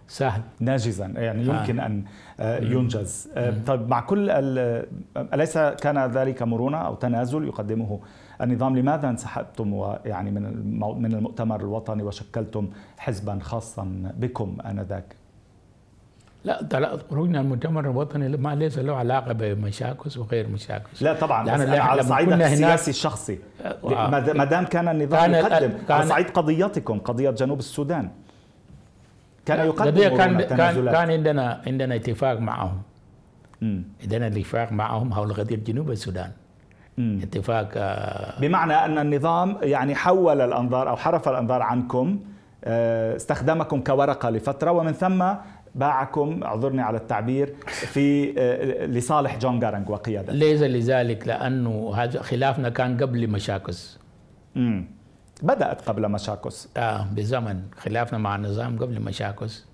سهل. 0.07 0.41
ناجزا. 0.59 1.05
يعني 1.05 1.43
يمكن 1.45 1.79
أن 1.79 2.03
آه، 2.39 2.59
ينجز. 2.59 3.29
آه، 3.35 3.53
طيب 3.67 3.89
مع 3.89 3.99
كل 4.01 4.29
ال- 4.29 4.87
أليس 5.33 5.57
كان 5.57 6.05
ذلك 6.11 6.43
مرونة 6.43 6.77
أو 6.77 6.95
تنازل 6.95 7.43
يقدمه 7.47 7.99
النظام 8.41 8.77
لماذا 8.77 9.09
انسحبتم 9.09 9.73
ويعني 9.73 10.31
من 10.31 10.43
من 11.01 11.13
المؤتمر 11.13 11.59
الوطني 11.61 12.03
وشكلتم 12.03 12.69
حزبا 12.97 13.39
خاصا 13.41 14.11
بكم 14.17 14.57
آنذاك 14.65 15.15
لا 16.43 16.97
خروجنا 17.09 17.41
المؤتمر 17.41 17.83
الوطني 17.91 18.37
ما 18.37 18.55
ليس 18.55 18.77
له 18.79 18.95
علاقة 18.95 19.33
بمشاكس 19.33 20.17
وغير 20.17 20.47
مشاكس 20.47 21.03
لا 21.03 21.13
طبعا 21.13 21.43
بس 21.43 21.59
لا- 21.61 21.81
على 21.83 22.01
لما 22.01 22.09
صعيد 22.09 22.27
كنا 22.29 22.35
هناك- 22.47 22.51
السياسي 22.53 22.91
الشخصي 22.91 23.39
آه. 23.65 24.09
ما 24.09 24.33
ما 24.33 24.45
دام 24.45 24.65
كان 24.65 24.87
النظام 24.87 25.19
كان 25.19 25.33
يقدم 25.33 25.53
على 25.55 25.69
كان- 25.87 26.07
صعيد 26.07 26.29
قضيتكم 26.29 26.99
قضية 26.99 27.29
جنوب 27.31 27.59
السودان 27.59 28.09
كان 29.45 29.65
يقدم 29.65 30.17
كان 30.17 30.41
كان. 30.41 30.85
كان 30.91 31.09
عندنا 31.11 31.61
عندنا 31.67 31.95
اتفاق 31.95 32.39
معهم. 32.39 32.81
عندنا 34.01 34.27
اتفاق 34.27 34.71
معهم 34.71 35.13
حول 35.13 35.33
قضية 35.33 35.55
جنوب 35.55 35.91
السودان. 35.91 36.31
اتفاق 36.99 37.69
آه، 37.75 38.39
بمعنى 38.39 38.73
أن 38.73 38.97
النظام 38.97 39.57
يعني 39.61 39.95
حول 39.95 40.41
الأنظار 40.41 40.89
أو 40.89 40.95
حرف 40.95 41.29
الأنظار 41.29 41.61
عنكم 41.61 42.19
آه، 42.63 43.15
استخدمكم 43.15 43.81
كورقة 43.81 44.29
لفترة 44.29 44.71
ومن 44.71 44.91
ثم 44.91 45.25
باعكم 45.75 46.43
اعذرني 46.43 46.81
على 46.81 46.97
التعبير 46.97 47.55
في 47.67 48.33
آه، 48.37 48.85
لصالح 48.85 49.37
جون 49.37 49.59
جارنج 49.59 49.89
وقيادته 49.89 50.33
ليس 50.33 50.61
لذلك 50.61 51.27
لأنه 51.27 51.93
هذا 51.95 52.21
خلافنا 52.21 52.69
كان 52.69 52.97
قبل 52.97 53.29
مشاكس 53.29 53.99
مم. 54.55 54.85
بدأت 55.43 55.81
قبل 55.81 56.09
مشاكس 56.09 56.69
آه 56.77 57.07
بزمن 57.15 57.61
خلافنا 57.77 58.19
مع 58.19 58.35
النظام 58.35 58.79
قبل 58.79 59.01
مشاكس 59.01 59.65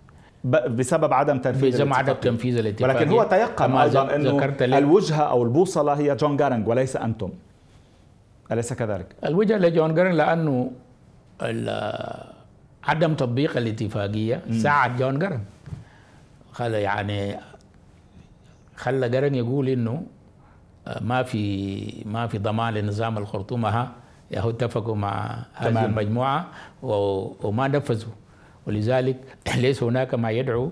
بسبب 0.44 1.14
عدم 1.14 1.38
تنفيذ 1.38 1.72
بزمن 1.74 1.94
عدم 1.94 2.12
الاتفاقية. 2.12 2.32
تنفيذ 2.32 2.58
الاتفاق 2.58 2.90
ولكن 2.90 3.10
هو 3.10 3.24
تيقن 3.24 3.72
أيضا 3.72 4.16
أنه 4.16 4.54
الوجهة 4.62 5.22
أو 5.22 5.44
البوصلة 5.44 5.94
هي 5.94 6.16
جون 6.16 6.38
جارنج 6.38 6.68
وليس 6.68 6.96
أنتم 6.96 7.30
أليس 8.52 8.74
كذلك؟ 8.74 9.16
الوجهة 9.26 9.58
لجون 9.58 9.94
جارن 9.94 10.12
لأنه 10.12 10.72
عدم 12.84 13.14
تطبيق 13.14 13.58
الاتفاقية 13.58 14.42
ساعد 14.52 14.98
جون 14.98 15.20
جارن 15.20 15.44
خلى 16.52 16.82
يعني 16.82 17.38
خلى 18.76 19.10
جارن 19.10 19.36
يقول 19.36 19.70
إنه 19.70 20.04
آه، 20.88 21.04
ما 21.04 21.24
في 21.24 22.04
ما 22.06 22.28
في 22.28 22.38
ضمان 22.38 22.74
لنظام 22.74 23.18
الخرطوم 23.18 23.66
ها 23.66 23.92
اتفقوا 24.34 24.96
مع 24.96 25.46
هذه. 25.54 25.86
المجموعة 25.86 26.48
وما 26.84 27.68
نفذوا 27.68 28.14
ولذلك 28.68 29.38
ليس 29.58 29.84
هناك 29.84 30.14
ما 30.16 30.32
يدعو 30.32 30.72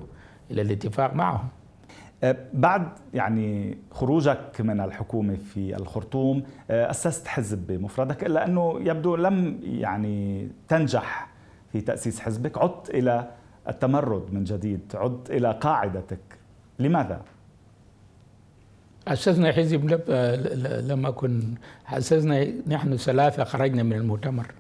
إلى 0.51 0.62
الاتفاق 0.62 1.13
معهم 1.13 1.48
آه، 2.24 2.38
بعد 2.53 2.89
يعني 3.13 3.77
خروجك 3.91 4.62
من 4.62 4.79
الحكومة 4.79 5.36
في 5.36 5.75
الخرطوم 5.75 6.43
آه، 6.69 6.89
أسست 6.91 7.27
حزب 7.27 7.67
بمفردك 7.67 8.24
إلا 8.24 8.46
أنه 8.46 8.79
يبدو 8.81 9.15
لم 9.15 9.60
يعني 9.63 10.50
تنجح 10.67 11.29
في 11.72 11.81
تأسيس 11.81 12.19
حزبك. 12.19 12.58
عدت 12.58 12.89
إلى 12.89 13.31
التمرد 13.69 14.34
من 14.34 14.43
جديد 14.43 14.79
عدت 14.93 15.31
إلى 15.31 15.51
قاعدتك. 15.62 16.19
لماذا؟ 16.79 17.22
أسسنا 19.08 19.51
حزب 19.51 19.89
لم 20.88 21.05
أكن 21.05 21.41
أسسنا 21.88 22.48
نحن 22.67 22.98
ثلاثة 22.98 23.43
خرجنا 23.43 23.84
من 23.84 23.93
المؤتمر 23.93 24.51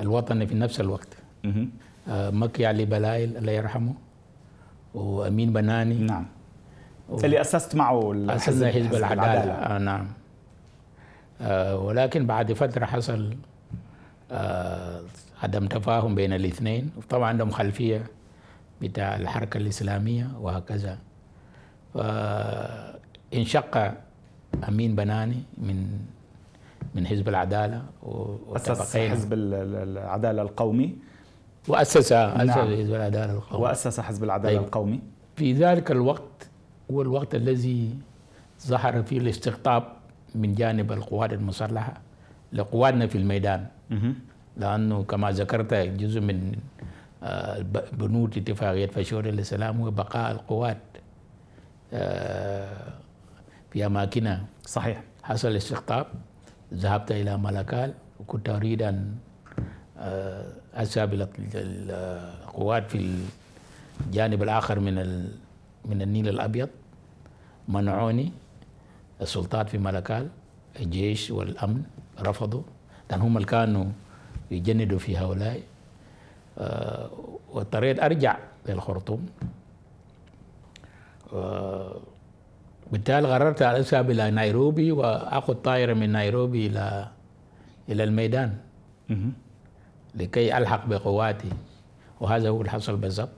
الوطني 0.00 0.46
في 0.46 0.54
نفس 0.54 0.80
الوقت. 0.80 1.08
آه، 2.08 2.30
مكي 2.30 2.66
علي 2.66 2.84
بلايل 2.84 3.36
الله 3.36 3.52
يرحمه. 3.52 3.94
وأمين 4.94 5.52
بناني. 5.52 5.94
نعم. 5.94 6.26
و... 7.08 7.24
اللي 7.24 7.40
أسست 7.40 7.74
معه 7.74 8.12
أسسنا 8.28 8.70
حزب, 8.70 8.86
حزب 8.86 8.94
العدالة. 8.94 9.52
آه 9.52 9.78
نعم. 9.78 10.06
آه 11.40 11.78
ولكن 11.78 12.26
بعد 12.26 12.52
فترة 12.52 12.84
حصل 12.84 13.36
آه 14.32 15.00
عدم 15.42 15.66
تفاهم 15.66 16.14
بين 16.14 16.32
الاثنين. 16.32 16.90
طبعا 17.08 17.28
عندهم 17.28 17.50
خلفية 17.50 18.04
بتاع 18.82 19.16
الحركة 19.16 19.58
الإسلامية 19.58 20.28
وهكذا. 20.40 20.98
فانشق 21.94 23.94
أمين 24.68 24.96
بناني 24.96 25.42
من 25.58 25.98
من 26.94 27.06
حزب 27.06 27.28
العدالة 27.28 27.82
أسس 28.56 28.96
حزب 28.96 29.32
العدالة 29.32 30.42
القومي. 30.42 30.96
وأسس 31.68 32.12
نعم. 32.12 32.50
حزب 32.50 32.94
العدالة 32.94 33.32
القومي. 33.32 33.62
وأسس 33.62 34.00
حزب 34.00 34.24
العدالة 34.24 34.56
طيب. 34.56 34.66
القومي. 34.66 35.00
في 35.36 35.52
ذلك 35.52 35.90
الوقت 35.90 36.48
هو 36.90 37.02
الوقت 37.02 37.34
الذي 37.34 37.90
ظهر 38.66 39.02
فيه 39.02 39.18
الاستقطاب 39.18 39.84
من 40.34 40.54
جانب 40.54 40.92
القوات 40.92 41.32
المسلحة 41.32 41.94
لقواتنا 42.52 43.06
في 43.06 43.18
الميدان. 43.18 43.66
لأنه 44.56 45.02
كما 45.02 45.30
ذكرت 45.30 45.74
جزء 45.74 46.20
من 46.20 46.52
آه، 47.22 47.64
بنود 47.92 48.36
اتفاقية 48.38 48.86
فشور 48.86 49.26
السلام 49.28 49.80
هو 49.80 49.90
بقاء 49.90 50.32
القوات 50.32 50.78
آه، 51.92 52.92
في 53.70 53.86
أماكنها. 53.86 54.44
صحيح. 54.66 55.02
حصل 55.22 55.56
استقطاب 55.56 56.06
ذهبت 56.74 57.12
إلى 57.12 57.36
ملكال 57.38 57.94
وكنت 58.20 58.48
أريد 58.48 58.82
أن 58.82 59.14
أذهب 60.76 61.28
القوات 61.54 62.90
في 62.90 63.10
الجانب 64.06 64.42
الآخر 64.42 64.80
من 64.80 64.94
من 65.84 66.02
النيل 66.02 66.28
الأبيض 66.28 66.68
منعوني 67.68 68.32
السلطات 69.20 69.68
في 69.68 69.78
ملكال 69.78 70.28
الجيش 70.80 71.30
والأمن 71.30 71.82
رفضوا. 72.20 72.62
لأن 73.10 73.20
هم 73.20 73.36
اللي 73.36 73.48
كانوا 73.48 73.84
يجندوا 74.50 74.98
في 74.98 75.16
هؤلاء. 75.18 75.60
آه، 76.58 77.10
واضطريت 77.52 78.00
أرجع 78.02 78.38
للخرطوم 78.68 79.26
آه، 81.32 81.96
بالتالي 82.92 83.32
قررت 83.32 83.62
أذهب 83.62 84.10
إلى 84.10 84.30
نيروبي 84.30 84.92
وأخذ 84.92 85.54
طائرة 85.54 85.94
من 85.94 86.12
نيروبي 86.12 86.66
إلى 86.66 87.08
إلى 87.88 88.04
الميدان. 88.04 88.56
لكي 90.16 90.58
ألحق 90.58 90.86
بقواتي 90.86 91.50
وهذا 92.20 92.48
هو 92.48 92.60
اللي 92.60 92.70
حصل 92.70 92.96
بالضبط. 92.96 93.30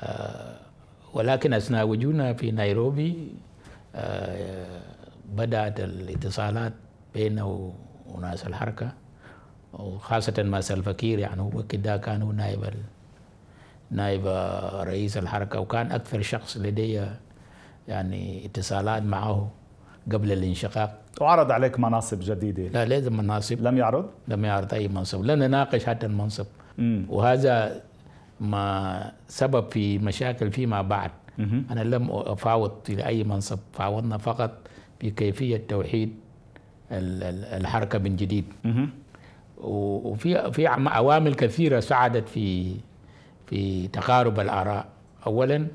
آه، 0.00 0.56
ولكن 1.14 1.52
أثناء 1.52 1.86
وجودنا 1.86 2.32
في 2.32 2.50
نيروبي 2.50 3.34
آه، 3.94 4.80
بدأت 5.28 5.80
الاتصالات 5.80 6.72
بينه 7.14 7.74
وناس 8.06 8.46
الحركة 8.46 8.92
وخاصة 9.72 10.42
مع 10.42 10.60
سلفكير 10.60 11.18
يعني 11.18 11.40
هو 11.40 11.62
كده 11.62 11.96
كان 11.96 12.22
هو 12.22 12.32
نائب 12.32 12.74
نائب 13.90 14.26
رئيس 14.88 15.16
الحركة 15.16 15.60
وكان 15.60 15.92
أكثر 15.92 16.22
شخص 16.22 16.56
لدي 16.56 17.06
يعني 17.88 18.46
اتصالات 18.46 19.02
معه. 19.02 19.50
قبل 20.12 20.32
الانشقاق. 20.32 20.98
وعرض 21.20 21.50
عليك 21.50 21.80
مناصب 21.80 22.18
جديدة. 22.20 22.62
لا 22.62 22.84
لازم 22.84 23.16
مناصب. 23.16 23.62
لم 23.62 23.78
يعرض؟ 23.78 24.06
لم 24.28 24.44
يعرض 24.44 24.74
أي 24.74 24.88
منصب. 24.88 25.24
لن 25.24 25.38
نناقش 25.38 25.84
حتى 25.84 26.06
المنصب. 26.06 26.46
مم. 26.78 27.06
وهذا 27.08 27.80
ما 28.40 29.12
سبب 29.28 29.70
في 29.70 29.98
مشاكل 29.98 30.50
فيما 30.50 30.82
بعد. 30.82 31.10
مم. 31.38 31.64
أنا 31.70 31.80
لم 31.80 32.10
أفاوض 32.10 32.72
في 32.84 33.06
أي 33.06 33.24
منصب. 33.24 33.58
فاوضنا 33.72 34.18
فقط 34.18 34.50
في 35.00 35.10
كيفية 35.10 35.62
توحيد 35.68 36.14
الحركة 36.92 37.98
من 37.98 38.16
جديد. 38.16 38.44
مم. 38.64 38.88
وفي 39.58 40.52
في 40.52 40.66
عوامل 40.66 41.34
كثيرة 41.34 41.80
ساعدت 41.80 42.28
في 42.28 42.74
في 43.46 43.88
تقارب 43.88 44.40
الآراء. 44.40 44.86
أولا 45.26 45.66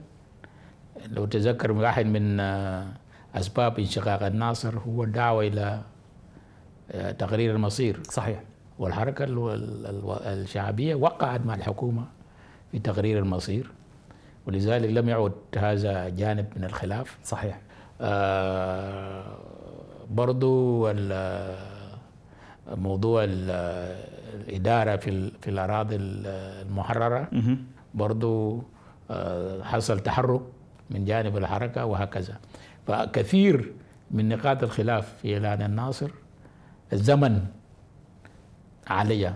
لو 1.11 1.25
تذكر 1.25 1.71
واحد 1.71 2.05
من 2.05 2.37
أسباب 3.39 3.79
انشقاق 3.79 4.23
الناصر 4.23 4.77
هو 4.79 5.03
الدعوة 5.03 5.47
إلى 5.47 5.81
آه، 6.91 7.11
تقرير 7.11 7.55
المصير. 7.55 7.99
صحيح. 8.03 8.43
والحركة 8.79 9.25
الشعبية 10.25 10.95
وقعت 10.95 11.45
مع 11.45 11.55
الحكومة 11.55 12.03
في 12.71 12.79
تقرير 12.79 13.19
المصير 13.19 13.71
ولذلك 14.47 14.89
لم 14.89 15.09
يعد 15.09 15.31
هذا 15.57 16.09
جانب 16.09 16.45
من 16.55 16.63
الخلاف. 16.63 17.17
صحيح. 17.23 17.59
آه 18.01 19.23
برضو 20.09 20.87
موضوع 22.67 23.23
الإدارة 23.27 24.95
في 24.95 25.31
في 25.41 25.49
الأراضي 25.49 25.95
المحررة. 25.95 27.27
برضو 27.93 28.63
آه، 29.11 29.63
حصل 29.63 29.99
تحرك 29.99 30.41
من 30.89 31.05
جانب 31.05 31.37
الحركة 31.37 31.85
وهكذا. 31.85 32.37
فكثير 32.87 33.73
من 34.11 34.29
نقاط 34.29 34.63
الخلاف 34.63 35.13
في 35.21 35.33
إعلان 35.33 35.61
الناصر 35.61 36.09
الزمن 36.93 37.45
علي 38.87 39.33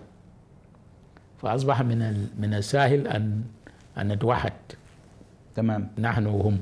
فأصبح 1.42 1.82
من 1.82 2.28
من 2.40 2.54
السهل 2.54 3.08
أن 3.08 3.44
أن 3.98 4.08
نتوحد. 4.08 4.54
تمام. 5.56 5.88
نحن 6.00 6.26
وهم. 6.26 6.60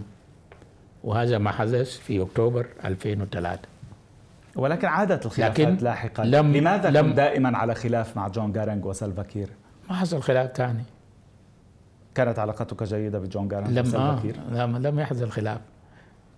وهذا 1.03 1.37
ما 1.37 1.51
حدث 1.51 1.97
في 1.97 2.21
أكتوبر 2.21 2.67
2003 2.85 3.59
ولكن 4.55 4.87
عادت 4.87 5.25
الخلافات 5.25 5.59
لكن 5.59 5.83
لاحقا. 5.83 6.23
لم 6.23 6.55
لماذا 6.57 6.89
لم 6.89 7.13
دائما 7.13 7.57
على 7.57 7.75
خلاف 7.75 8.17
مع 8.17 8.27
جون 8.27 8.51
جارنج 8.51 8.85
وسلفا 8.85 9.23
كير؟ 9.23 9.49
ما 9.89 9.95
حصل 9.95 10.21
خلاف 10.21 10.51
ثاني 10.51 10.83
كانت 12.15 12.39
علاقتك 12.39 12.83
جيدة 12.83 13.19
بجون 13.19 13.47
جارينج 13.47 13.71
لم 13.71 13.85
وسلفا 13.85 14.19
كير؟ 14.21 14.35
آه 14.51 14.65
لم, 14.65 14.77
لم 14.77 14.99
يحصل 14.99 15.29
خلاف. 15.29 15.61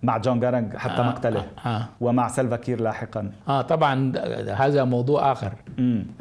مع 0.03 0.17
جون 0.17 0.39
جارينج 0.39 0.75
حتى 0.75 1.01
آه 1.01 1.09
مقتله. 1.09 1.39
آه 1.65 1.69
آه. 1.69 1.85
ومع 2.01 2.27
سلفا 2.27 2.55
كير 2.55 2.81
لاحقا. 2.81 3.31
آه 3.47 3.61
طبعا 3.61 4.13
هذا 4.55 4.83
موضوع 4.83 5.31
آخر. 5.31 5.53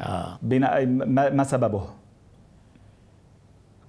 آه. 0.01 0.39
بناء 0.41 0.85
ما 1.31 1.43
سببه؟ 1.43 1.83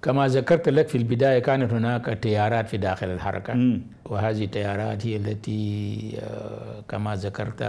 كما 0.01 0.27
ذكرت 0.27 0.69
لك 0.69 0.87
في 0.87 0.97
البداية 0.97 1.39
كانت 1.39 1.73
هناك 1.73 2.05
تيارات 2.21 2.67
في 2.67 2.77
داخل 2.77 3.07
الحركة. 3.07 3.53
مم. 3.53 3.81
وهذه 4.05 4.43
التيارات 4.45 5.05
هي 5.07 5.15
التي 5.15 6.17
آه، 6.23 6.81
كما 6.87 7.15
ذكرت 7.15 7.61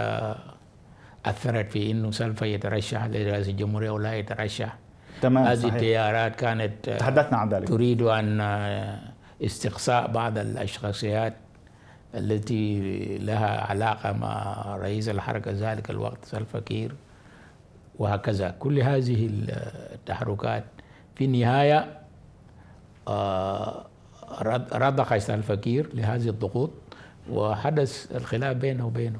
أثرت 1.25 1.71
في 1.71 1.91
أنه 1.91 2.11
سلفا 2.11 2.45
يترشح 2.45 3.05
لرئاسة 3.05 3.51
الجمهورية 3.51 3.89
ولا 3.89 4.13
يترشح. 4.15 4.75
تمام 5.21 5.45
هذه 5.45 5.67
التيارات 5.67 6.35
كانت 6.35 6.89
آه، 6.89 6.97
تحدثنا 6.97 7.37
عن 7.37 7.49
ذلك. 7.49 7.67
تريد 7.67 8.01
أن 8.01 8.41
استقصاء 9.45 10.11
بعض 10.11 10.37
الأشخاصيات. 10.37 11.33
التي 12.15 12.79
لها 13.17 13.61
علاقة 13.61 14.11
مع 14.11 14.65
رئيس 14.75 15.09
الحركة 15.09 15.51
ذلك 15.51 15.89
الوقت 15.89 16.25
سلفا 16.25 16.59
كير 16.59 16.95
وهكذا. 17.99 18.49
كل 18.59 18.79
هذه 18.79 19.29
التحركات 19.93 20.63
في 21.15 21.25
النهاية 21.25 21.99
آه، 23.07 23.85
رضخ 24.73 25.13
الفقير 25.13 25.89
لهذه 25.93 26.29
الضغوط 26.29 26.71
وحدث 27.31 28.15
الخلاف 28.15 28.57
بينه 28.57 28.87
وبينه. 28.87 29.19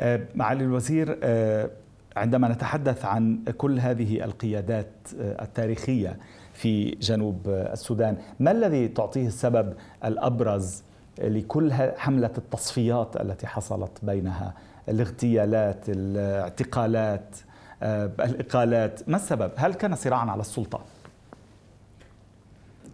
آه، 0.00 0.20
معالي 0.34 0.64
الوزير 0.64 1.18
آه، 1.22 1.70
عندما 2.16 2.48
نتحدث 2.48 3.04
عن 3.04 3.44
كل 3.56 3.80
هذه 3.80 4.24
القيادات 4.24 4.90
التاريخية 5.14 6.16
في 6.54 6.90
جنوب 6.90 7.48
السودان 7.48 8.16
ما 8.40 8.50
الذي 8.50 8.88
تعطيه 8.88 9.26
السبب 9.26 9.74
الأبرز 10.04 10.82
لكل 11.18 11.72
حملة 11.72 12.30
التصفيات 12.38 13.16
التي 13.16 13.46
حصلت 13.46 13.98
بينها 14.02 14.54
الاغتيالات 14.88 15.84
الاعتقالات 15.88 17.36
الإقالات 17.82 19.00
ما 19.08 19.16
السبب؟ 19.16 19.50
هل 19.56 19.74
كان 19.74 19.94
صراعا 19.94 20.30
على 20.30 20.40
السلطة؟ 20.40 20.80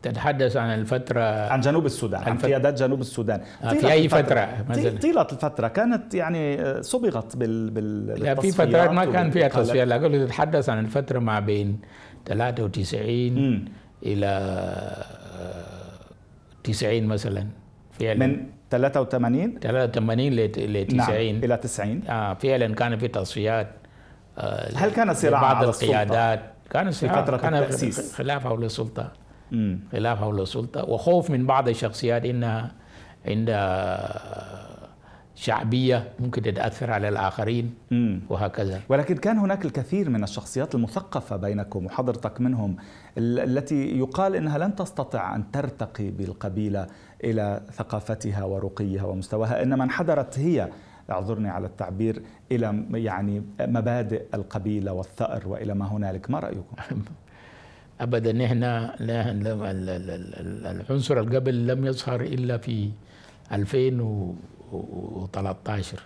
تتحدث 0.02 0.56
عن 0.56 0.78
الفترة 0.78 1.20
عن 1.52 1.60
جنوب 1.60 1.86
السودان 1.86 2.22
عن 2.22 2.38
قيادات 2.38 2.82
جنوب 2.82 3.00
السودان 3.00 3.40
آه، 3.62 3.72
في 3.72 3.92
أي 3.92 4.08
فترة 4.08 4.64
مثلا 4.68 4.98
طيلة 4.98 5.26
الفترة 5.32 5.68
كانت 5.68 6.14
يعني 6.14 6.60
آه، 6.60 6.80
صبغت 6.80 7.36
بال 7.36 7.70
بال 7.70 8.06
لا 8.06 8.34
في 8.34 8.52
فترات 8.52 8.90
ما 8.90 9.04
كان 9.04 9.30
فيها 9.30 9.48
تصفية 9.48 9.84
لا 9.84 10.24
تتحدث 10.24 10.68
عن 10.68 10.84
الفترة 10.84 11.18
ما 11.18 11.40
بين 11.40 11.80
93 12.26 13.50
م. 13.50 13.64
إلى 14.02 15.04
90 16.64 17.04
مثلا 17.04 17.46
فعلا. 18.00 18.26
من 18.26 18.46
83 18.70 19.58
83 19.60 20.32
ل 20.32 20.48
90 20.52 20.96
نعم 20.96 21.10
إلى 21.44 21.56
90 21.56 22.02
آه 22.08 22.34
فعلا 22.34 22.74
كان 22.74 22.98
في 22.98 23.08
تصفيات 23.08 23.68
آه 24.38 24.72
هل 24.76 24.90
كان 24.90 25.14
صراع 25.14 25.40
بعض 25.40 25.64
القيادات؟ 25.64 26.40
كان 26.70 26.90
في 26.90 27.08
فترة 27.08 27.36
كان 27.36 27.54
التأسيس. 27.54 28.14
خلاف 28.14 28.44
حول 28.44 28.64
السلطة. 28.64 29.12
خلاف 29.92 30.18
حول 30.18 30.40
السلطة. 30.40 30.84
وخوف 30.84 31.30
من 31.30 31.46
بعض 31.46 31.68
الشخصيات 31.68 32.24
إنها 32.24 32.72
عندها 33.26 34.76
شعبية 35.34 36.12
ممكن 36.20 36.42
تتأثر 36.42 36.90
على 36.90 37.08
الآخرين 37.08 37.74
مم. 37.90 38.20
وهكذا. 38.28 38.80
ولكن 38.88 39.14
كان 39.16 39.38
هناك 39.38 39.64
الكثير 39.64 40.10
من 40.10 40.22
الشخصيات 40.22 40.74
المثقفة 40.74 41.36
بينكم 41.36 41.86
وحضرتك 41.86 42.40
منهم. 42.40 42.76
التي 43.18 43.98
يقال 43.98 44.36
إنها 44.36 44.58
لن 44.58 44.76
تستطيع 44.76 45.36
أن 45.36 45.50
ترتقي 45.50 46.10
بالقبيلة 46.10 46.86
إلى 47.24 47.60
ثقافتها 47.72 48.44
ورقيها 48.44 49.04
ومستواها 49.04 49.62
إنما 49.62 49.84
انحدرت 49.84 50.38
هي 50.38 50.68
اعذرني 51.10 51.48
على 51.48 51.66
التعبير 51.66 52.22
إلى 52.52 52.84
يعني 52.94 53.42
مبادئ 53.60 54.22
القبيلة 54.34 54.92
والثأر 54.92 55.48
وإلى 55.48 55.74
ما 55.74 55.86
هنالك. 55.86 56.30
ما 56.30 56.40
رأيكم؟ 56.40 56.76
ابدا 58.00 58.32
نحن 58.32 58.62
العنصر 60.80 61.20
القبل 61.20 61.66
لم 61.66 61.86
يظهر 61.86 62.20
إلا 62.20 62.58
في 62.58 62.90
2013 63.52 66.00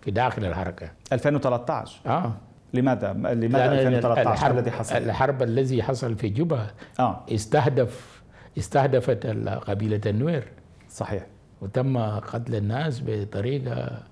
في 0.00 0.10
داخل 0.10 0.44
الحركة. 0.44 0.90
2013 1.12 2.00
آه. 2.06 2.32
لماذا؟ 2.74 3.12
لماذا 3.12 3.72
2013 3.72 4.32
الحرب 4.32 4.58
الذي 4.58 4.70
حصل؟ 4.70 4.96
الحرب 4.96 5.42
الذي 5.42 5.82
حصل 5.82 6.14
في 6.14 6.28
جوبا 6.28 6.66
آه. 7.00 7.24
استهدف 7.30 8.22
استهدفت 8.58 9.26
قبيلة 9.66 10.00
النوير 10.06 10.44
صحيح 10.90 11.26
وتم 11.60 11.98
قتل 12.18 12.54
الناس 12.54 13.02
بطريقة 13.06 14.02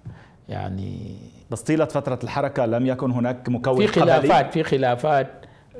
يعني 0.48 1.16
بس 1.50 1.62
طيلة 1.62 1.84
فترة 1.84 2.18
الحركة 2.24 2.66
لم 2.66 2.86
يكن 2.86 3.10
هناك 3.10 3.48
مكون 3.48 3.86
في 3.86 3.86
خلافات 3.86 4.32
قبلي. 4.32 4.52
في 4.52 4.62
خلافات 4.62 5.28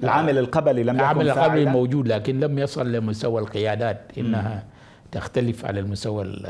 العامل 0.02 0.38
القبلي 0.38 0.82
لم 0.82 0.94
يكن 0.94 1.00
العامل 1.00 1.30
القبلي 1.30 1.64
موجود 1.64 2.08
لكن 2.08 2.40
لم 2.40 2.58
يصل 2.58 2.92
لمستوى 2.92 3.40
القيادات 3.40 4.00
إنها 4.18 4.54
م. 4.54 5.10
تختلف 5.12 5.64
على 5.64 5.80
المستوى 5.80 6.42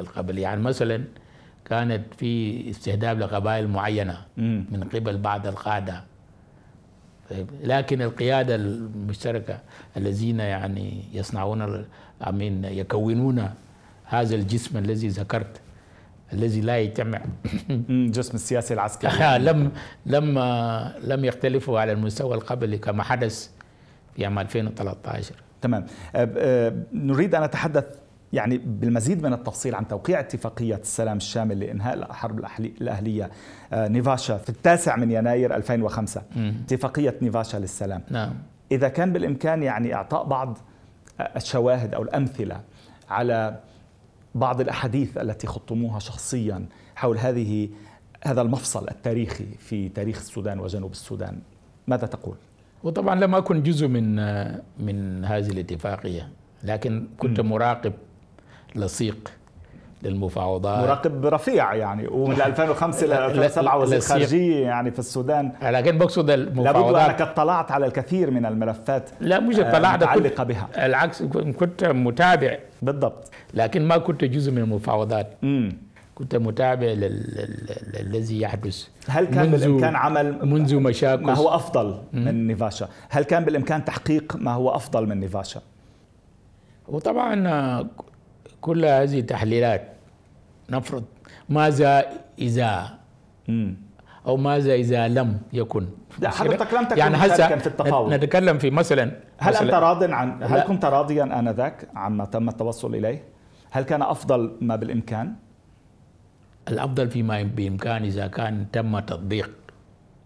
القبلي 0.00 0.40
يعني 0.40 0.62
مثلا 0.62 1.04
كانت 1.64 2.14
في 2.16 2.70
استهداف 2.70 3.18
لقبائل 3.18 3.68
معينة 3.68 4.18
من 4.36 4.88
قبل 4.94 5.18
بعض 5.18 5.46
القادة. 5.46 6.02
طيب 7.30 7.46
لكن 7.62 8.02
القيادة 8.02 8.54
المشتركة 8.54 9.58
الذين 9.96 10.40
يعني 10.40 11.04
يصنعون 11.12 11.84
أمين 12.28 12.64
يكونون 12.64 13.50
هذا 14.04 14.34
الجسم 14.34 14.78
الذي 14.78 15.08
ذكرت 15.08 15.60
الذي 16.32 16.60
لا 16.60 16.78
يجتمع 16.78 17.20
جسم 17.88 18.34
السياسي 18.34 18.74
العسكري. 18.74 19.38
لم 19.48 19.72
لم 20.06 20.38
لم 21.04 21.24
يختلفوا 21.24 21.80
على 21.80 21.92
المستوى 21.92 22.34
القبلي 22.34 22.78
كما 22.78 23.02
حدث 23.02 23.50
في 24.16 24.24
عام 24.24 24.38
2013 24.38 25.34
تمام. 25.60 25.86
نريد 26.92 27.34
أن 27.34 27.42
نتحدث 27.42 28.03
يعني 28.34 28.58
بالمزيد 28.58 29.22
من 29.22 29.32
التفصيل 29.32 29.74
عن 29.74 29.88
توقيع 29.88 30.20
اتفاقية 30.20 30.74
السلام 30.74 31.16
الشامل 31.16 31.60
لإنهاء 31.60 31.94
الحرب 31.94 32.38
الأهلية 32.58 33.30
آه، 33.72 33.88
نيفاشا 33.88 34.38
في 34.38 34.48
التاسع 34.48 34.96
من 34.96 35.10
يناير 35.10 35.56
2005 35.56 36.22
م. 36.36 36.52
اتفاقية 36.64 37.14
نيفاشا 37.22 37.56
للسلام 37.56 38.02
نعم. 38.10 38.32
إذا 38.72 38.88
كان 38.88 39.12
بالإمكان 39.12 39.62
يعني 39.62 39.94
إعطاء 39.94 40.24
بعض 40.24 40.58
الشواهد 41.36 41.94
أو 41.94 42.02
الأمثلة 42.02 42.60
على 43.10 43.60
بعض 44.34 44.60
الأحاديث 44.60 45.18
التي 45.18 45.46
خطموها 45.46 45.98
شخصيا 45.98 46.66
حول 46.96 47.18
هذه 47.18 47.68
هذا 48.24 48.42
المفصل 48.42 48.88
التاريخي 48.88 49.46
في 49.58 49.88
تاريخ 49.88 50.16
السودان 50.16 50.60
وجنوب 50.60 50.92
السودان 50.92 51.38
ماذا 51.86 52.06
تقول؟ 52.06 52.36
وطبعا 52.84 53.14
لم 53.14 53.34
أكن 53.34 53.62
جزء 53.62 53.88
من 53.88 54.16
من 54.78 55.24
هذه 55.24 55.50
الاتفاقية 55.50 56.28
لكن 56.64 57.06
كنت 57.18 57.40
م. 57.40 57.48
مراقب 57.48 57.92
لصيق 58.74 59.32
للمفاوضات. 60.02 60.84
مراقب 60.84 61.26
رفيع 61.26 61.74
يعني 61.74 62.06
ومن 62.08 62.40
2005 62.40 63.06
ل 63.06 63.12
2007 63.12 63.78
وزير 63.78 64.00
خارجيه 64.00 64.66
يعني 64.66 64.90
في 64.90 64.98
السودان. 64.98 65.52
لكن 65.62 65.98
بقصد 65.98 66.30
المفاوضات 66.30 66.74
لابد 66.94 67.10
أنك 67.10 67.20
اطلعت 67.20 67.72
على 67.72 67.86
الكثير 67.86 68.30
من 68.30 68.46
الملفات 68.46 69.10
لا 69.20 69.40
مش 69.40 69.58
اطلعت 69.58 70.02
آه، 70.02 70.06
متعلقة 70.06 70.44
بها. 70.44 70.86
العكس 70.86 71.22
كنت 71.22 71.84
متابع. 71.84 72.58
بالضبط. 72.82 73.30
لكن 73.54 73.88
ما 73.88 73.98
كنت 73.98 74.24
جزء 74.24 74.52
من 74.52 74.58
المفاوضات. 74.58 75.26
مم. 75.42 75.76
كنت 76.14 76.36
متابع 76.36 76.86
للذي 76.86 78.40
يحدث 78.40 78.86
هل 79.08 79.24
كان 79.24 79.50
بالإمكان 79.50 79.96
عمل 79.96 80.46
منذ 80.46 80.76
مشاكل؟ 80.76 81.22
ما 81.22 81.34
هو 81.34 81.48
أفضل 81.48 81.98
من 82.12 82.46
نيفاشا؟ 82.46 82.88
هل 83.08 83.22
كان 83.22 83.44
بالإمكان 83.44 83.84
تحقيق 83.84 84.36
ما 84.36 84.52
هو 84.52 84.70
أفضل 84.70 85.06
من 85.08 85.20
نيفاشا؟ 85.20 85.60
وطبعا 86.88 87.34
كل 88.64 88.84
هذه 88.84 89.18
التحليلات 89.20 89.82
نفرض 90.70 91.04
ماذا 91.48 91.92
إذا 92.38 92.72
أو 94.26 94.36
ماذا 94.36 94.74
إذا 94.74 95.08
لم 95.08 95.28
يكن 95.52 95.84
لا 96.18 96.30
حضرتك 96.30 96.74
لم 96.74 96.84
تكن 96.84 96.98
يعني 96.98 97.16
هسه 97.16 97.56
في 97.60 97.66
التفاوض 97.66 98.12
نتكلم 98.12 98.56
في 98.58 98.70
مثلا 98.70 99.04
هل 99.38 99.52
مثلاً 99.52 99.62
أنت 99.62 99.74
راض 99.74 100.00
عن 100.10 100.28
هل 100.42 100.58
لا. 100.58 100.64
كنت 100.64 100.84
راضيا 100.84 101.24
آنذاك 101.38 101.88
عما 101.94 102.24
تم 102.24 102.48
التوصل 102.48 102.94
إليه؟ 102.94 103.20
هل 103.70 103.82
كان 103.84 104.02
أفضل 104.02 104.56
ما 104.60 104.76
بالإمكان؟ 104.76 105.34
الأفضل 106.68 107.10
فيما 107.10 107.42
بإمكان 107.42 108.04
إذا 108.04 108.26
كان 108.26 108.66
تم 108.72 108.98
تطبيق 108.98 109.50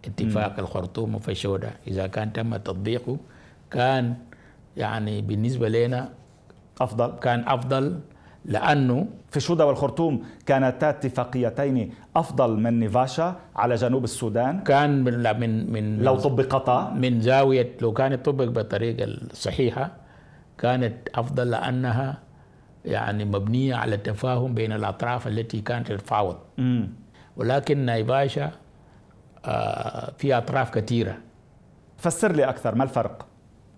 اتفاق 0.07 0.55
م. 0.59 0.61
الخرطوم 0.63 1.15
وفشودة 1.15 1.71
إذا 1.87 2.07
كان 2.07 2.33
تم 2.33 2.57
تطبيقه 2.57 3.17
كان 3.71 4.15
يعني 4.77 5.23
بالنسبة 5.27 5.69
لنا 5.69 6.09
أفضل 6.81 7.19
كان 7.19 7.43
أفضل 7.49 8.01
لأنه 8.45 9.07
في 9.31 9.41
شودا 9.41 9.65
والخرطوم 9.65 10.25
كانتا 10.47 10.89
اتفاقيتين 10.89 11.95
أفضل 12.17 12.61
من 12.61 12.81
نيفاشا 12.81 13.37
على 13.57 13.75
جنوب 13.75 14.05
السودان. 14.05 14.61
كان 14.61 15.05
من 15.05 15.41
من 15.41 15.73
من 15.73 15.99
لو 15.99 16.17
طبقتا. 16.17 16.95
من 16.97 17.21
زاوية 17.21 17.77
لو 17.81 17.93
كانت 17.93 18.25
طبق 18.25 18.45
بالطريقة 18.45 19.05
الصحيحة 19.05 19.93
كانت 20.59 21.09
أفضل 21.15 21.51
لأنها 21.51 22.19
يعني 22.85 23.25
مبنية 23.25 23.75
على 23.75 23.95
التفاهم 23.95 24.55
بين 24.55 24.73
الأطراف 24.73 25.27
التي 25.27 25.61
كانت 25.61 25.93
تتفاوض. 25.93 26.37
ولكن 27.37 27.87
نيفاشا 27.87 28.51
آه 29.45 30.13
في 30.19 30.35
أطراف 30.35 30.71
كثيرة. 30.71 31.19
فسر 31.97 32.33
لي 32.33 32.45
أكثر 32.45 32.75
ما 32.75 32.85
الفرق؟ 32.85 33.27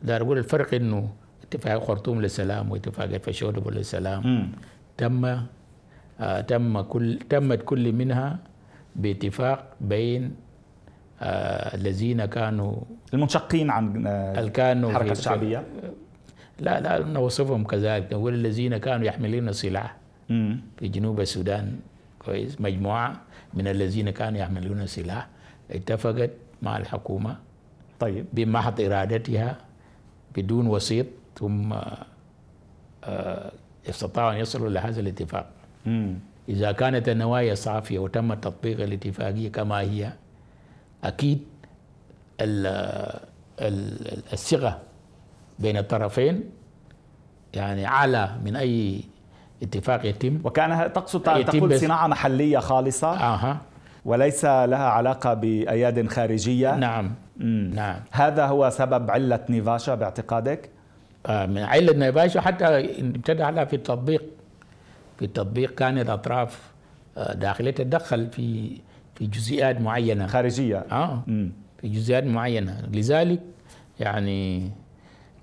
لا 0.02 0.16
أقول 0.16 0.38
الفرق 0.38 0.74
إنه 0.74 1.08
اتفاق 1.50 1.84
خرطوم 1.84 2.22
للسلام 2.22 2.70
واتفاق 2.70 3.16
فشودب 3.16 3.68
للسلام 3.68 4.52
تم 4.96 5.24
آه 6.20 6.40
تم 6.40 6.80
كل 6.80 7.18
تمت 7.30 7.62
كل 7.62 7.92
منها 7.92 8.38
باتفاق 8.96 9.74
بين 9.80 10.34
آه 11.20 11.74
الذين 11.74 12.24
كانوا 12.24 12.74
المنشقين 13.14 13.70
عن 13.70 14.06
آه 14.06 14.46
كانوا 14.48 14.90
الحركه 14.90 15.12
الشعبيه 15.12 15.66
لا 16.60 16.80
لا 16.80 16.98
نوصفهم 17.06 17.64
كذلك. 17.64 18.12
نقول 18.12 18.34
الذين 18.34 18.76
كانوا 18.76 19.06
يحملون 19.06 19.52
سلاح 19.52 19.96
في 20.76 20.88
جنوب 20.88 21.20
السودان. 21.20 21.80
كويس. 22.18 22.60
مجموعة 22.60 23.20
من 23.54 23.68
الذين 23.68 24.10
كانوا 24.10 24.38
يحملون 24.38 24.86
سلاح 24.86 25.28
اتفقت 25.70 26.30
مع 26.62 26.76
الحكومة 26.76 27.36
طيب. 28.00 28.26
بمحض 28.32 28.80
إرادتها 28.80 29.58
بدون 30.36 30.66
وسيط. 30.66 31.06
ثم 31.38 31.74
استطاعوا 33.88 34.32
أن 34.32 34.36
يصلوا 34.36 34.68
إلى 34.68 34.78
هذا 34.78 35.00
الاتفاق. 35.00 35.46
إذا 36.48 36.72
كانت 36.72 37.08
النوايا 37.08 37.54
صافية 37.54 37.98
وتم 37.98 38.34
تطبيق 38.34 38.80
الاتفاقية 38.80 39.52
كما 39.52 39.80
هي 39.80 40.12
أكيد 41.04 41.38
الثقة 44.32 44.78
بين 45.58 45.76
الطرفين 45.76 46.50
يعني 47.54 47.86
أعلى 47.86 48.30
من 48.44 48.56
أي 48.56 49.04
اتفاق 49.62 50.06
يتم. 50.06 50.40
وكان 50.44 50.92
تقصد 50.92 51.44
تقول 51.44 51.80
صناعة 51.80 52.06
محلية 52.06 52.58
خالصة؟ 52.58 53.08
آه. 53.08 53.56
وليس 54.04 54.44
لها 54.44 54.88
علاقة 54.88 55.34
بأياد 55.34 56.08
خارجية؟ 56.08 56.74
نعم. 56.76 57.14
مم. 57.36 57.70
نعم. 57.74 58.00
هذا 58.10 58.46
هو 58.46 58.70
سبب 58.70 59.10
علة 59.10 59.40
نيفاشا 59.48 59.94
باعتقادك؟ 59.94 60.70
آه، 61.26 61.46
من 61.46 61.58
علة 61.58 61.92
نيفاشا 61.92 62.40
حتى 62.40 62.64
ابتدى 63.00 63.42
على 63.42 63.66
في 63.66 63.76
التطبيق. 63.76 64.22
في 65.18 65.24
التطبيق 65.24 65.74
كانت 65.74 66.10
أطراف 66.10 66.70
آه، 67.16 67.34
داخلية 67.34 67.70
تتدخل 67.70 68.26
في 68.26 68.70
في 69.14 69.26
جزئيات 69.26 69.80
معينة. 69.80 70.26
خارجية. 70.26 70.76
آه. 70.92 71.22
مم. 71.26 71.52
في 71.80 71.88
جزئيات 71.88 72.24
معينة. 72.24 72.82
لذلك 72.92 73.40
يعني 74.00 74.70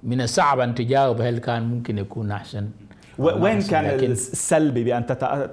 من 0.04 0.22
الصعب 0.22 0.60
أن 0.60 0.76
تجاوب 0.76 1.22
هل 1.22 1.38
كان 1.38 1.64
ممكن 1.64 1.98
يكون 1.98 2.32
أحسن. 2.32 2.70
وين 3.18 3.62
كان 3.62 3.86
السلبي 3.86 4.84
بأن 4.84 5.06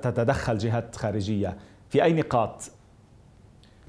تتدخل 0.02 0.58
جهات 0.58 0.96
خارجية؟ 0.96 1.56
في 1.90 2.04
أي 2.04 2.12
نقاط؟ 2.12 2.70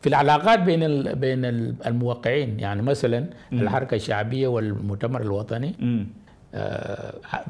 في 0.01 0.09
العلاقات 0.09 0.59
بين 0.59 1.03
بين 1.13 1.45
الموقعين. 1.85 2.59
يعني 2.59 2.81
مثلا 2.81 3.19
م. 3.51 3.59
الحركة 3.59 3.95
الشعبية 3.95 4.47
والمؤتمر 4.47 5.21
الوطني. 5.21 5.75
آه 5.81 6.05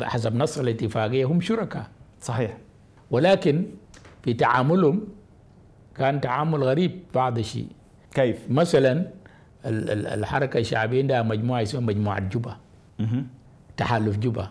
حسب 0.02 0.36
نص 0.36 0.58
الاتفاقية 0.58 1.26
هم 1.26 1.42
شركاء. 1.42 1.88
صحيح. 2.22 2.58
ولكن 3.12 3.66
في 4.24 4.34
تعاملهم 4.34 5.08
كان 5.98 6.22
تعامل 6.22 6.64
غريب 6.64 7.00
بعض 7.16 7.38
الشيء. 7.38 7.68
كيف؟ 8.14 8.38
مثلا 8.50 9.06
الحركة 9.66 10.60
الشعبيه 10.60 11.02
عندها 11.02 11.22
مجموعة 11.22 11.62
اسمها 11.62 11.84
مجموعة 11.84 12.20
جوبا. 12.20 12.58
تحالف 13.78 14.18
جوبا. 14.18 14.50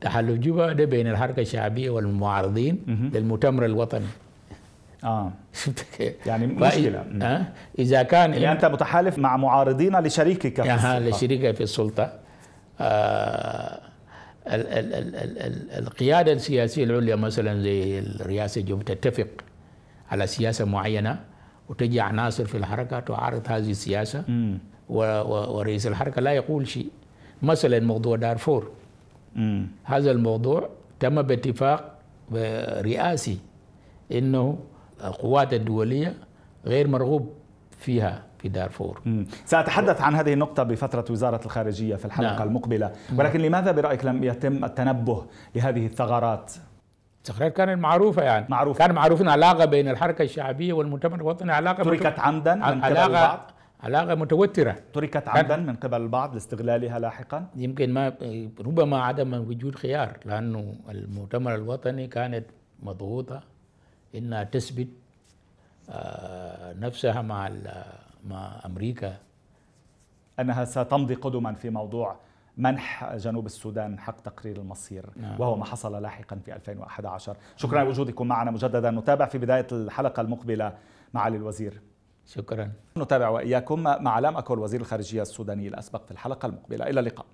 تحالف 0.00 0.38
جوبا 0.38 0.72
ده 0.72 0.84
بين 0.84 1.06
الحركة 1.06 1.40
الشعبية 1.40 1.90
والمعارضين 1.90 2.82
للمؤتمر 3.14 3.64
الوطني. 3.64 4.06
آه. 5.04 5.32
يعني 6.26 6.46
مشكلة. 6.46 7.04
آه؟ 7.22 7.46
إذا 7.78 8.02
كان 8.02 8.32
يعني 8.34 8.52
أنت 8.52 8.64
متحالف 8.64 9.18
مع 9.18 9.36
معارضين 9.36 10.00
لشريكك 10.00 10.62
في 10.62 10.74
السلطة. 10.74 10.98
لشريكك 10.98 11.54
في 11.54 11.62
السلطة. 11.62 12.12
آه 12.80 13.80
ال 14.46 14.66
ال 14.66 14.94
ال 14.94 15.16
ال 15.16 15.38
ال 15.38 15.70
القيادة 15.70 16.32
السياسية 16.32 16.84
العليا 16.84 17.16
مثلا 17.16 17.62
زي 17.62 17.98
الرئاسه 17.98 18.60
الجمهوريه 18.60 18.84
تتفق 18.94 19.28
على 20.10 20.26
سياسة 20.26 20.64
معينة 20.64 21.24
وتجي 21.68 22.00
عناصر 22.00 22.44
في 22.44 22.56
الحركة 22.56 23.00
تعارض 23.00 23.42
هذه 23.48 23.70
السياسة 23.70 24.24
ورئيس 24.88 25.86
الحركة 25.86 26.20
لا 26.20 26.32
يقول 26.32 26.68
شيء. 26.68 26.88
مثلا 27.42 27.80
موضوع 27.80 28.16
دارفور. 28.16 28.70
هذا 29.84 30.10
الموضوع 30.10 30.68
تم 31.00 31.22
باتفاق 31.22 31.98
رئاسي 32.82 33.38
إنه 34.12 34.58
القوات 35.04 35.52
الدولية 35.54 36.14
غير 36.66 36.88
مرغوب 36.88 37.32
فيها. 37.78 38.22
في 38.42 38.48
دارفور. 38.48 39.00
سأتحدث 39.44 40.00
عن 40.00 40.14
هذه 40.14 40.32
النقطة 40.32 40.62
بفترة 40.62 41.04
وزارة 41.10 41.40
الخارجية 41.44 41.96
في 41.96 42.04
الحلقة 42.04 42.36
نعم. 42.36 42.48
المقبلة. 42.48 42.92
ولكن 43.18 43.40
لماذا 43.40 43.72
برأيك 43.72 44.04
لم 44.04 44.24
يتم 44.24 44.64
التنبه 44.64 45.24
لهذه 45.54 45.86
الثغرات؟ 45.86 46.52
الثغرات 47.18 47.52
كانت 47.52 47.82
معروفة 47.82 48.22
يعني. 48.22 48.46
معروف 48.48 48.78
كان 48.78 48.94
معروف 48.94 49.28
علاقة 49.28 49.64
بين 49.64 49.88
الحركة 49.88 50.22
الشعبية 50.22 50.72
والمؤتمر 50.72 51.14
الوطني 51.14 51.52
علاقة 51.52 51.82
تركت 51.82 52.18
عمدا 52.18 52.54
من 52.54 52.62
قبل 52.62 52.84
علاقة 52.84 53.06
البعض؟ 53.06 53.50
علاقة 53.82 54.14
متوترة. 54.14 54.76
تركت 54.92 55.28
عمدا 55.28 55.56
من 55.56 55.76
قبل 55.76 56.02
البعض 56.02 56.34
لاستغلالها 56.34 56.98
لاحقا؟ 56.98 57.46
يمكن 57.56 57.92
ما 57.92 58.12
ربما 58.60 59.04
عدم 59.04 59.34
وجود 59.34 59.74
خيار 59.74 60.16
لأنه 60.24 60.74
المؤتمر 60.90 61.54
الوطني 61.54 62.06
كانت 62.06 62.44
مضغوطة 62.82 63.40
إنها 64.14 64.44
تثبت 64.44 64.88
آه، 65.90 66.72
نفسها 66.72 67.22
مع 67.22 67.50
مع 68.24 68.60
أمريكا. 68.66 69.16
أنها 70.40 70.64
ستمضي 70.64 71.14
قدما 71.14 71.54
في 71.54 71.70
موضوع 71.70 72.16
منح 72.56 73.16
جنوب 73.16 73.46
السودان 73.46 73.98
حق 73.98 74.20
تقرير 74.20 74.56
المصير 74.56 75.06
نعم. 75.16 75.40
وهو 75.40 75.56
ما 75.56 75.64
حصل 75.64 76.02
لاحقا 76.02 76.36
في 76.36 76.54
2011 76.54 77.36
شكرا 77.56 77.84
لوجودكم 77.84 78.28
معنا 78.28 78.50
مجددا. 78.50 78.90
نتابع 78.90 79.26
في 79.26 79.38
بداية 79.38 79.66
الحلقة 79.72 80.20
المقبلة 80.20 80.72
معالي 81.14 81.36
الوزير. 81.36 81.80
شكرا. 82.26 82.72
نتابع 82.96 83.28
وإياكم 83.28 83.82
مع 83.82 84.18
لام 84.18 84.36
أكول 84.36 84.58
وزير 84.58 84.80
الخارجية 84.80 85.22
السوداني 85.22 85.68
الأسبق 85.68 86.04
في 86.04 86.10
الحلقة 86.10 86.46
المقبلة. 86.46 86.86
إلى 86.90 87.00
اللقاء. 87.00 87.26